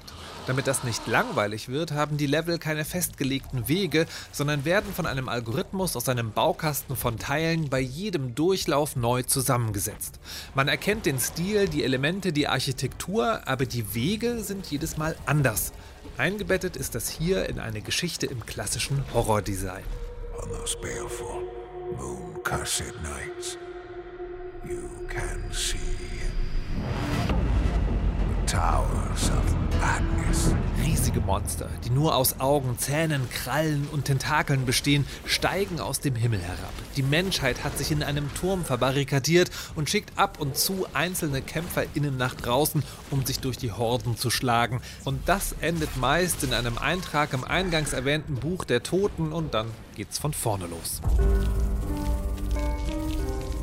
Damit 0.50 0.66
das 0.66 0.82
nicht 0.82 1.06
langweilig 1.06 1.68
wird, 1.68 1.92
haben 1.92 2.16
die 2.16 2.26
Level 2.26 2.58
keine 2.58 2.84
festgelegten 2.84 3.68
Wege, 3.68 4.06
sondern 4.32 4.64
werden 4.64 4.92
von 4.92 5.06
einem 5.06 5.28
Algorithmus 5.28 5.94
aus 5.94 6.08
einem 6.08 6.32
Baukasten 6.32 6.96
von 6.96 7.20
Teilen 7.20 7.68
bei 7.68 7.78
jedem 7.78 8.34
Durchlauf 8.34 8.96
neu 8.96 9.22
zusammengesetzt. 9.22 10.18
Man 10.56 10.66
erkennt 10.66 11.06
den 11.06 11.20
Stil, 11.20 11.68
die 11.68 11.84
Elemente, 11.84 12.32
die 12.32 12.48
Architektur, 12.48 13.46
aber 13.46 13.64
die 13.64 13.94
Wege 13.94 14.42
sind 14.42 14.66
jedes 14.66 14.96
Mal 14.96 15.14
anders. 15.24 15.72
Eingebettet 16.18 16.76
ist 16.76 16.96
das 16.96 17.08
hier 17.08 17.48
in 17.48 17.60
eine 17.60 17.80
Geschichte 17.80 18.26
im 18.26 18.44
klassischen 18.44 19.04
Horrordesign. 19.14 19.84
On 20.42 20.48
those 20.48 20.76
baleful, 20.78 21.44
moon-cursed 21.96 23.00
nights, 23.04 23.56
you 24.68 25.06
can 25.06 25.44
see 25.52 25.78
the 25.78 27.19
towers 28.50 29.30
of 29.30 29.80
Madness. 29.80 30.52
Riesige 30.84 31.20
Monster, 31.20 31.68
die 31.84 31.90
nur 31.90 32.16
aus 32.16 32.40
Augen, 32.40 32.76
Zähnen, 32.78 33.30
Krallen 33.30 33.86
und 33.92 34.06
Tentakeln 34.06 34.66
bestehen, 34.66 35.06
steigen 35.24 35.78
aus 35.78 36.00
dem 36.00 36.16
Himmel 36.16 36.40
herab. 36.40 36.72
Die 36.96 37.04
Menschheit 37.04 37.62
hat 37.62 37.78
sich 37.78 37.92
in 37.92 38.02
einem 38.02 38.34
Turm 38.34 38.64
verbarrikadiert 38.64 39.50
und 39.76 39.88
schickt 39.88 40.18
ab 40.18 40.40
und 40.40 40.56
zu 40.56 40.86
einzelne 40.94 41.42
KämpferInnen 41.42 42.16
nach 42.16 42.34
draußen, 42.34 42.82
um 43.12 43.24
sich 43.24 43.38
durch 43.38 43.56
die 43.56 43.70
Horden 43.70 44.16
zu 44.16 44.30
schlagen. 44.30 44.80
Und 45.04 45.28
das 45.28 45.54
endet 45.60 45.96
meist 45.96 46.42
in 46.42 46.52
einem 46.52 46.76
Eintrag 46.76 47.32
im 47.32 47.44
eingangs 47.44 47.92
erwähnten 47.92 48.34
Buch 48.34 48.64
der 48.64 48.82
Toten 48.82 49.32
und 49.32 49.54
dann 49.54 49.68
geht's 49.94 50.18
von 50.18 50.32
vorne 50.32 50.66
los. 50.66 51.00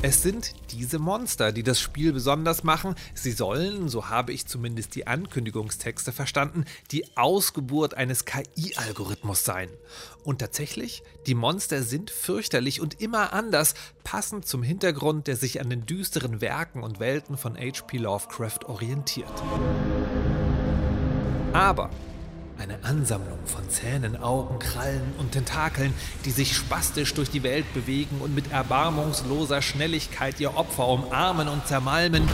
Es 0.08 0.22
sind 0.22 0.54
diese 0.70 0.98
Monster, 0.98 1.52
die 1.52 1.62
das 1.62 1.78
Spiel 1.78 2.14
besonders 2.14 2.64
machen. 2.64 2.94
Sie 3.12 3.30
sollen, 3.30 3.90
so 3.90 4.08
habe 4.08 4.32
ich 4.32 4.46
zumindest 4.46 4.94
die 4.94 5.06
Ankündigungstexte 5.06 6.12
verstanden, 6.12 6.64
die 6.92 7.14
Ausgeburt 7.18 7.92
eines 7.92 8.24
KI-Algorithmus 8.24 9.44
sein. 9.44 9.68
Und 10.24 10.38
tatsächlich, 10.38 11.02
die 11.26 11.34
Monster 11.34 11.82
sind 11.82 12.10
fürchterlich 12.10 12.80
und 12.80 13.02
immer 13.02 13.34
anders, 13.34 13.74
passend 14.02 14.46
zum 14.46 14.62
Hintergrund, 14.62 15.26
der 15.26 15.36
sich 15.36 15.60
an 15.60 15.68
den 15.68 15.84
düsteren 15.84 16.40
Werken 16.40 16.82
und 16.82 17.00
Welten 17.00 17.36
von 17.36 17.58
H.P. 17.58 17.98
Lovecraft 17.98 18.60
orientiert. 18.64 19.28
Aber 21.52 21.90
Eine 22.58 22.82
Ansammlung 22.82 23.38
von 23.46 23.70
Zähnen, 23.70 24.16
Augen, 24.16 24.58
Krallen 24.58 25.14
und 25.18 25.30
Tentakeln, 25.30 25.94
die 26.24 26.32
sich 26.32 26.56
spastisch 26.56 27.14
durch 27.14 27.30
die 27.30 27.44
Welt 27.44 27.72
bewegen 27.72 28.20
und 28.20 28.34
mit 28.34 28.50
erbarmungsloser 28.50 29.62
Schnelligkeit 29.62 30.40
ihr 30.40 30.56
Opfer 30.56 30.88
umarmen 30.88 31.46
und 31.46 31.68
zermalmen. 31.68 32.28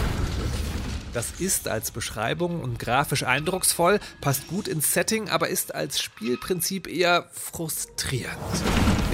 Das 1.13 1.33
ist 1.39 1.69
als 1.69 1.91
Beschreibung 1.91 2.63
und 2.63 2.79
grafisch 2.79 3.23
eindrucksvoll, 3.23 4.01
passt 4.23 4.49
gut 4.49 4.67
ins 4.67 4.95
Setting, 4.95 5.29
aber 5.29 5.49
ist 5.49 5.75
als 5.75 6.01
Spielprinzip 6.01 6.89
eher 6.89 7.29
frustrierend. 7.31 8.39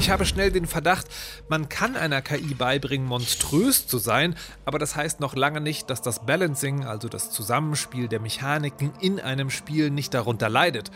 Ich 0.00 0.08
habe 0.08 0.24
schnell 0.24 0.50
den 0.50 0.66
Verdacht, 0.66 1.08
man 1.50 1.68
kann 1.68 1.94
einer 1.94 2.22
KI 2.22 2.54
beibringen, 2.54 3.06
monströs 3.06 3.86
zu 3.86 3.98
sein, 3.98 4.34
aber 4.64 4.78
das 4.78 4.96
heißt 4.96 5.20
noch 5.20 5.36
lange 5.36 5.60
nicht, 5.60 5.90
dass 5.90 6.00
das 6.00 6.24
Balancing, 6.24 6.86
also 6.86 7.10
das 7.10 7.30
Zusammenspiel 7.30 8.08
der 8.08 8.18
Mechaniken 8.18 8.92
in 9.02 9.20
einem 9.20 9.50
Spiel, 9.50 9.90
nicht 9.90 10.14
darunter 10.14 10.48
leidet. 10.48 10.90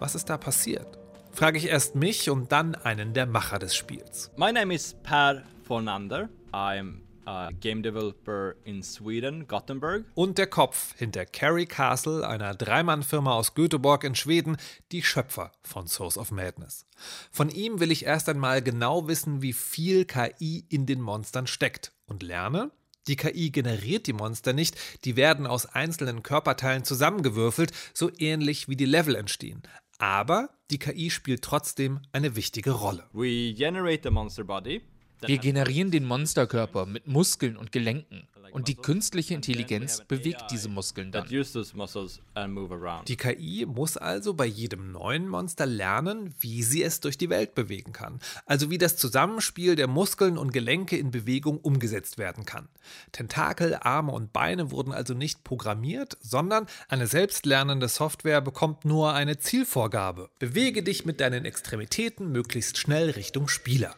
Was 0.00 0.16
ist 0.16 0.28
da 0.28 0.36
passiert? 0.36 0.98
Frage 1.30 1.56
ich 1.56 1.68
erst 1.68 1.94
mich 1.94 2.30
und 2.30 2.50
dann 2.50 2.74
einen 2.74 3.14
der 3.14 3.26
Macher 3.26 3.60
des 3.60 3.76
Spiels. 3.76 4.32
My 4.36 4.50
name 4.50 4.74
is 4.74 4.96
Per 5.04 5.44
Fornander. 5.62 6.28
I'm 6.52 7.07
uh, 7.28 7.50
game 7.60 7.82
developer 7.82 8.56
in 8.64 8.82
Sweden, 8.82 9.46
Gothenburg. 9.46 10.04
Und 10.14 10.38
der 10.38 10.46
Kopf 10.46 10.94
hinter 10.96 11.26
Carrie 11.26 11.66
Castle, 11.66 12.26
einer 12.26 12.54
Dreimann-Firma 12.54 13.32
aus 13.32 13.54
Göteborg 13.54 14.04
in 14.04 14.14
Schweden, 14.14 14.56
die 14.92 15.02
Schöpfer 15.02 15.52
von 15.62 15.86
Source 15.86 16.16
of 16.16 16.30
Madness. 16.30 16.86
Von 17.30 17.50
ihm 17.50 17.80
will 17.80 17.90
ich 17.90 18.04
erst 18.04 18.28
einmal 18.28 18.62
genau 18.62 19.06
wissen, 19.08 19.42
wie 19.42 19.52
viel 19.52 20.04
KI 20.04 20.64
in 20.68 20.86
den 20.86 21.00
Monstern 21.00 21.46
steckt 21.46 21.92
und 22.06 22.22
lerne, 22.22 22.70
die 23.06 23.16
KI 23.16 23.50
generiert 23.50 24.06
die 24.06 24.12
Monster 24.12 24.52
nicht, 24.52 24.76
die 25.06 25.16
werden 25.16 25.46
aus 25.46 25.64
einzelnen 25.64 26.22
Körperteilen 26.22 26.84
zusammengewürfelt, 26.84 27.72
so 27.94 28.10
ähnlich 28.18 28.68
wie 28.68 28.76
die 28.76 28.84
Level 28.84 29.14
entstehen. 29.14 29.62
Aber 29.96 30.50
die 30.70 30.78
KI 30.78 31.10
spielt 31.10 31.42
trotzdem 31.42 32.00
eine 32.12 32.36
wichtige 32.36 32.72
Rolle. 32.72 33.04
We 33.12 33.54
generate 33.54 34.02
the 34.04 34.10
monster 34.10 34.44
body. 34.44 34.82
Wir 35.20 35.38
generieren 35.38 35.90
den 35.90 36.04
Monsterkörper 36.04 36.86
mit 36.86 37.06
Muskeln 37.06 37.56
und 37.56 37.72
Gelenken. 37.72 38.28
Und 38.52 38.68
die 38.68 38.74
künstliche 38.74 39.34
Intelligenz 39.34 40.02
bewegt 40.06 40.44
diese 40.50 40.68
Muskeln 40.68 41.12
dann. 41.12 41.28
Die 41.28 43.16
KI 43.16 43.66
muss 43.66 43.96
also 43.96 44.34
bei 44.34 44.46
jedem 44.46 44.92
neuen 44.92 45.28
Monster 45.28 45.66
lernen, 45.66 46.34
wie 46.40 46.62
sie 46.62 46.82
es 46.82 47.00
durch 47.00 47.18
die 47.18 47.30
Welt 47.30 47.54
bewegen 47.54 47.92
kann. 47.92 48.20
Also 48.46 48.70
wie 48.70 48.78
das 48.78 48.96
Zusammenspiel 48.96 49.76
der 49.76 49.86
Muskeln 49.86 50.38
und 50.38 50.52
Gelenke 50.52 50.96
in 50.96 51.10
Bewegung 51.10 51.58
umgesetzt 51.58 52.18
werden 52.18 52.44
kann. 52.44 52.68
Tentakel, 53.12 53.76
Arme 53.80 54.12
und 54.12 54.32
Beine 54.32 54.70
wurden 54.70 54.92
also 54.92 55.14
nicht 55.14 55.44
programmiert, 55.44 56.16
sondern 56.20 56.66
eine 56.88 57.06
selbstlernende 57.06 57.88
Software 57.88 58.40
bekommt 58.40 58.84
nur 58.84 59.12
eine 59.12 59.38
Zielvorgabe. 59.38 60.30
Bewege 60.38 60.82
dich 60.82 61.04
mit 61.04 61.20
deinen 61.20 61.44
Extremitäten 61.44 62.32
möglichst 62.32 62.78
schnell 62.78 63.10
Richtung 63.10 63.48
Spieler. 63.48 63.94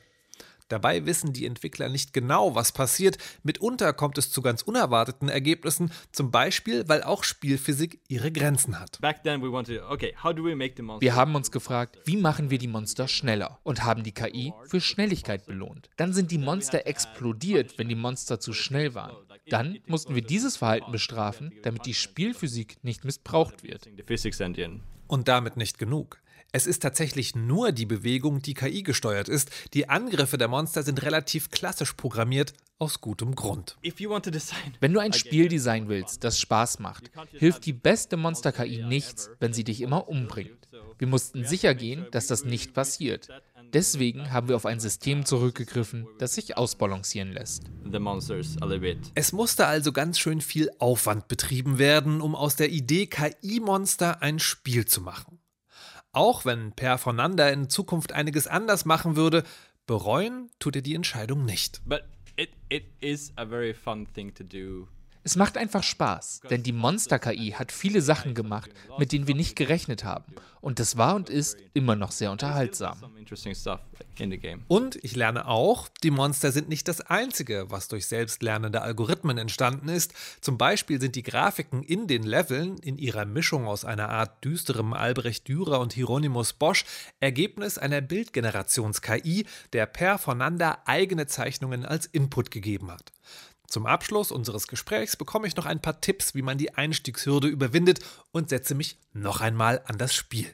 Dabei 0.71 1.05
wissen 1.05 1.33
die 1.33 1.47
Entwickler 1.47 1.89
nicht 1.89 2.13
genau, 2.13 2.55
was 2.55 2.71
passiert. 2.71 3.19
Mitunter 3.43 3.93
kommt 3.93 4.19
es 4.19 4.31
zu 4.31 4.41
ganz 4.41 4.63
unerwarteten 4.63 5.29
Ergebnissen, 5.29 5.91
zum 6.13 6.31
Beispiel, 6.31 6.89
weil 6.89 7.03
auch 7.03 7.25
Spielphysik 7.25 8.01
ihre 8.07 8.31
Grenzen 8.31 8.79
hat. 8.79 9.01
Wir 11.01 11.17
haben 11.17 11.35
uns 11.35 11.51
gefragt, 11.51 11.99
wie 12.05 12.17
machen 12.17 12.51
wir 12.51 12.59
die 12.59 12.69
Monster 12.69 13.09
schneller 13.09 13.59
und 13.65 13.83
haben 13.83 14.05
die 14.05 14.13
KI 14.13 14.53
für 14.67 14.81
Schnelligkeit 14.81 15.45
belohnt. 15.45 15.91
Dann 15.97 16.13
sind 16.13 16.31
die 16.31 16.39
Monster 16.39 16.87
explodiert, 16.87 17.77
wenn 17.77 17.89
die 17.89 17.97
Monster 17.97 18.39
zu 18.39 18.53
schnell 18.53 18.95
waren. 18.95 19.17
Dann 19.49 19.81
mussten 19.89 20.15
wir 20.15 20.23
dieses 20.23 20.57
Verhalten 20.57 20.93
bestrafen, 20.93 21.53
damit 21.65 21.85
die 21.85 21.95
Spielphysik 21.95 22.77
nicht 22.83 23.05
missbraucht 23.05 23.65
wird. 23.65 23.89
Und 25.09 25.27
damit 25.27 25.57
nicht 25.57 25.79
genug. 25.79 26.21
Es 26.53 26.67
ist 26.67 26.83
tatsächlich 26.83 27.37
nur 27.37 27.71
die 27.71 27.87
Bewegung, 27.87 28.43
die 28.43 28.55
KI 28.55 28.83
gesteuert 28.83 29.29
ist. 29.29 29.51
Die 29.73 29.89
Angriffe 29.89 30.37
der 30.37 30.49
Monster 30.49 30.83
sind 30.83 31.03
relativ 31.03 31.51
klassisch 31.51 31.93
programmiert, 31.93 32.53
aus 32.79 33.01
gutem 33.01 33.35
Grund. 33.35 33.77
Wenn 34.81 34.93
du 34.93 35.01
ein 35.01 35.13
Spiel 35.13 35.49
designen 35.49 35.89
willst, 35.89 36.25
das 36.25 36.41
Spaß 36.41 36.79
macht, 36.79 37.11
hilft 37.33 37.67
die 37.67 37.75
beste 37.75 38.17
Monster-KI 38.17 38.83
nichts, 38.85 39.31
wenn 39.39 39.53
sie 39.53 39.65
dich 39.65 39.83
immer 39.83 40.09
umbringt. 40.09 40.69
Wir 40.99 41.07
mussten 41.07 41.45
sicher 41.45 41.75
gehen, 41.75 42.07
dass 42.11 42.27
das 42.27 42.45
nicht 42.45 42.75
passiert. 42.75 43.29
Deswegen 43.73 44.33
haben 44.33 44.49
wir 44.49 44.57
auf 44.57 44.67
ein 44.67 44.81
System 44.81 45.25
zurückgegriffen, 45.25 46.09
das 46.19 46.35
sich 46.35 46.57
ausbalancieren 46.57 47.33
lässt. 47.33 47.65
Es 49.15 49.33
musste 49.33 49.67
also 49.67 49.93
ganz 49.93 50.19
schön 50.19 50.41
viel 50.41 50.71
Aufwand 50.79 51.29
betrieben 51.29 51.79
werden, 51.79 52.21
um 52.21 52.35
aus 52.35 52.57
der 52.57 52.71
Idee 52.71 53.07
KI-Monster 53.07 54.23
ein 54.23 54.39
Spiel 54.39 54.87
zu 54.87 55.03
machen. 55.03 55.40
Auch 56.13 56.45
wenn 56.45 56.73
Per 56.73 56.99
Vonander 56.99 57.53
in 57.53 57.69
Zukunft 57.69 58.13
einiges 58.13 58.47
anders 58.47 58.85
machen 58.85 59.17
würde, 59.17 59.45
bereuen 59.87 60.51
tut 60.59 60.77
er 60.77 60.83
die 60.83 60.95
Entscheidung 60.95 61.45
nicht. 61.45 61.81
But 61.85 62.03
it, 62.37 62.51
it 62.69 62.85
is 63.01 63.33
a 63.37 63.47
very 63.47 63.73
fun 63.73 64.07
thing 64.13 64.35
to 64.35 64.43
do 64.43 64.89
es 65.23 65.37
macht 65.37 65.59
einfach 65.59 65.83
Spaß, 65.83 66.41
denn 66.49 66.63
die 66.63 66.73
Monster-KI 66.73 67.53
hat 67.53 67.73
viele 67.73 68.01
Sachen 68.01 68.35
gemacht, 68.35 68.71
mit 68.99 69.13
denen 69.13 69.27
wir 69.27 69.35
nicht 69.35 69.55
gerechnet 69.55 70.05
haben. 70.05 70.35
Und 70.61 70.79
das 70.79 70.97
war 70.97 71.15
und 71.15 71.31
ist 71.31 71.57
immer 71.73 71.97
noch 71.97 72.13
sehr 72.13 72.31
unterhaltsam. 72.31 72.99
Und 74.69 74.97
ich 75.03 75.17
lerne 75.17 75.47
auch, 75.47 75.89
die 76.03 76.11
Monster 76.11 76.53
sind 76.53 76.69
nicht 76.69 76.87
das 76.89 77.01
Einzige, 77.01 77.67
was 77.71 77.89
durch 77.89 78.07
selbstlernende 78.07 78.83
Algorithmen 78.83 79.39
entstanden 79.39 79.89
ist. 79.89 80.13
Zum 80.41 80.59
Beispiel 80.59 81.01
sind 81.01 81.17
die 81.17 81.23
Grafiken 81.23 81.83
in 81.83 82.07
den 82.07 82.23
Leveln 82.23 82.77
in 82.79 82.99
ihrer 82.99 83.25
Mischung 83.25 83.67
aus 83.67 83.85
einer 83.85 84.11
Art 84.11 84.45
düsterem 84.45 84.93
Albrecht 84.93 85.49
Dürer 85.49 85.81
und 85.81 85.95
Hieronymus 85.95 86.53
Bosch 86.53 86.85
Ergebnis 87.21 87.79
einer 87.79 88.03
Bildgenerations-KI, 88.03 89.47
der 89.73 89.87
per 89.87 90.19
voneinander 90.19 90.87
eigene 90.87 91.27
Zeichnungen 91.27 91.87
als 91.87 92.07
Input 92.07 92.51
gegeben 92.51 92.91
hat. 92.91 93.13
Zum 93.71 93.87
Abschluss 93.87 94.33
unseres 94.33 94.67
Gesprächs 94.67 95.17
bekomme 95.17 95.47
ich 95.47 95.57
noch 95.57 95.65
ein 95.65 95.81
paar 95.81 96.01
Tipps, 96.01 96.35
wie 96.35 96.43
man 96.43 96.59
die 96.59 96.75
Einstiegshürde 96.75 97.49
überwindet 97.49 98.01
und 98.33 98.49
setze 98.49 98.75
mich 98.75 98.99
noch 99.13 99.41
einmal 99.41 99.81
an 99.87 99.97
das 99.97 100.13
Spiel. 100.13 100.49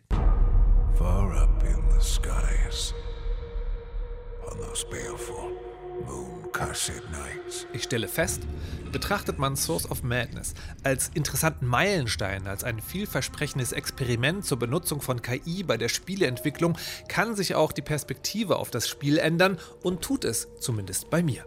Far 0.96 1.34
up 1.34 1.64
in 1.64 1.82
the 1.90 2.06
skies, 2.06 2.94
on 4.50 4.58
those 4.58 4.86
baleful 4.86 5.56
ich 7.72 7.82
stelle 7.82 8.08
fest, 8.08 8.42
betrachtet 8.92 9.38
man 9.38 9.56
Source 9.56 9.90
of 9.90 10.02
Madness 10.02 10.54
als 10.82 11.10
interessanten 11.14 11.66
Meilenstein, 11.66 12.46
als 12.46 12.64
ein 12.64 12.80
vielversprechendes 12.80 13.72
Experiment 13.72 14.44
zur 14.44 14.58
Benutzung 14.58 15.00
von 15.00 15.22
KI 15.22 15.62
bei 15.62 15.76
der 15.76 15.88
Spieleentwicklung, 15.88 16.78
kann 17.08 17.36
sich 17.36 17.54
auch 17.54 17.72
die 17.72 17.82
Perspektive 17.82 18.56
auf 18.56 18.70
das 18.70 18.88
Spiel 18.88 19.18
ändern 19.18 19.58
und 19.82 20.02
tut 20.02 20.24
es 20.24 20.48
zumindest 20.60 21.10
bei 21.10 21.22
mir. 21.22 21.44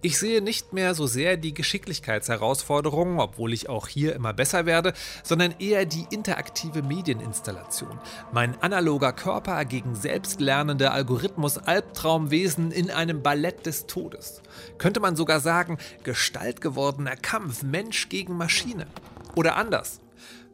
Ich 0.00 0.16
sehe 0.20 0.40
nicht 0.40 0.72
mehr 0.72 0.94
so 0.94 1.08
sehr 1.08 1.36
die 1.36 1.52
Geschicklichkeitsherausforderungen, 1.52 3.18
obwohl 3.18 3.52
ich 3.52 3.68
auch 3.68 3.88
hier 3.88 4.14
immer 4.14 4.32
besser 4.32 4.64
werde, 4.64 4.92
sondern 5.24 5.56
eher 5.58 5.86
die 5.86 6.06
interaktive 6.10 6.82
Medieninstallation. 6.82 7.98
Mein 8.32 8.62
analoger 8.62 9.12
Körper 9.12 9.64
gegen 9.64 9.96
selbstlernende 9.96 10.92
Algorithmus-Albtraumwesen 10.92 12.70
in 12.70 12.92
einem 12.92 13.24
Ballett 13.24 13.66
des 13.66 13.86
Todes. 13.86 14.40
Könnte 14.78 15.00
man 15.00 15.16
sogar 15.16 15.40
sagen, 15.40 15.78
gestaltgewordener 16.04 17.16
Kampf 17.16 17.64
Mensch 17.64 18.08
gegen 18.08 18.36
Maschine. 18.36 18.86
Oder 19.34 19.56
anders. 19.56 19.98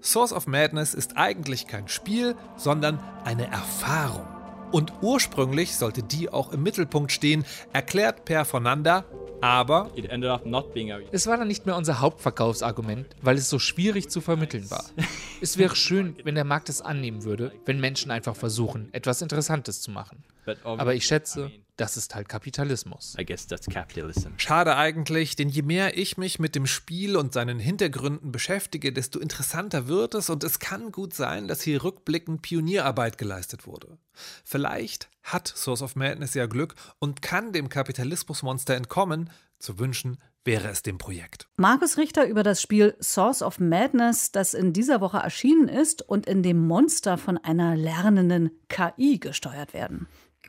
Source 0.00 0.32
of 0.32 0.46
Madness 0.46 0.94
ist 0.94 1.18
eigentlich 1.18 1.66
kein 1.66 1.88
Spiel, 1.88 2.34
sondern 2.56 2.98
eine 3.24 3.50
Erfahrung. 3.52 4.26
Und 4.72 4.92
ursprünglich 5.02 5.76
sollte 5.76 6.02
die 6.02 6.30
auch 6.30 6.50
im 6.50 6.62
Mittelpunkt 6.62 7.12
stehen, 7.12 7.44
erklärt 7.72 8.24
Per 8.24 8.44
Fernanda, 8.44 9.04
aber 9.40 9.90
es 11.12 11.26
war 11.26 11.36
dann 11.36 11.48
nicht 11.48 11.66
mehr 11.66 11.76
unser 11.76 12.00
Hauptverkaufsargument, 12.00 13.06
weil 13.22 13.36
es 13.36 13.48
so 13.48 13.58
schwierig 13.58 14.08
zu 14.08 14.20
vermitteln 14.20 14.70
war. 14.70 14.84
es 15.40 15.58
wäre 15.58 15.76
schön, 15.76 16.16
wenn 16.24 16.34
der 16.34 16.44
Markt 16.44 16.68
es 16.68 16.80
annehmen 16.80 17.24
würde, 17.24 17.52
wenn 17.64 17.80
Menschen 17.80 18.10
einfach 18.10 18.36
versuchen, 18.36 18.88
etwas 18.92 19.22
Interessantes 19.22 19.80
zu 19.80 19.90
machen. 19.90 20.24
Aber 20.64 20.94
ich 20.94 21.06
schätze, 21.06 21.50
das 21.76 21.96
ist 21.96 22.14
halt 22.14 22.28
Kapitalismus. 22.28 23.14
Schade 24.38 24.76
eigentlich, 24.76 25.36
denn 25.36 25.48
je 25.48 25.62
mehr 25.62 25.98
ich 25.98 26.16
mich 26.16 26.38
mit 26.38 26.54
dem 26.54 26.66
Spiel 26.66 27.16
und 27.16 27.32
seinen 27.32 27.58
Hintergründen 27.58 28.30
beschäftige, 28.30 28.92
desto 28.92 29.18
interessanter 29.18 29.88
wird 29.88 30.14
es 30.14 30.30
und 30.30 30.44
es 30.44 30.58
kann 30.58 30.92
gut 30.92 31.14
sein, 31.14 31.48
dass 31.48 31.62
hier 31.62 31.82
rückblickend 31.82 32.42
Pionierarbeit 32.42 33.18
geleistet 33.18 33.66
wurde. 33.66 33.98
Vielleicht 34.44 35.08
hat 35.22 35.48
Source 35.48 35.82
of 35.82 35.96
Madness 35.96 36.34
ja 36.34 36.46
Glück 36.46 36.74
und 36.98 37.22
kann 37.22 37.52
dem 37.52 37.68
Kapitalismusmonster 37.68 38.74
entkommen. 38.74 39.30
Zu 39.58 39.78
wünschen 39.78 40.18
wäre 40.44 40.68
es 40.68 40.82
dem 40.82 40.98
Projekt. 40.98 41.48
Markus 41.56 41.96
Richter 41.96 42.26
über 42.26 42.42
das 42.42 42.60
Spiel 42.60 42.94
Source 43.00 43.42
of 43.42 43.58
Madness, 43.58 44.30
das 44.30 44.54
in 44.54 44.72
dieser 44.72 45.00
Woche 45.00 45.18
erschienen 45.18 45.68
ist 45.68 46.02
und 46.02 46.26
in 46.26 46.42
dem 46.42 46.66
Monster 46.66 47.16
von 47.16 47.38
einer 47.38 47.74
lernenden 47.74 48.50
KI 48.68 49.18
gesteuert 49.18 49.72
werden. 49.72 50.06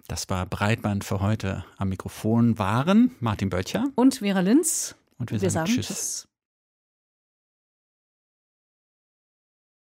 Das 0.07 0.29
war 0.29 0.45
Breitband 0.45 1.03
für 1.03 1.19
heute. 1.19 1.65
Am 1.77 1.89
Mikrofon 1.89 2.59
waren 2.59 3.15
Martin 3.19 3.49
Böttcher 3.49 3.87
und 3.95 4.15
Vera 4.15 4.41
Linz. 4.41 4.95
Und 5.17 5.31
wir, 5.31 5.41
wir 5.41 5.49
sagen, 5.49 5.67
sagen, 5.67 5.81
Tschüss. 5.81 5.87
tschüss. 5.87 6.27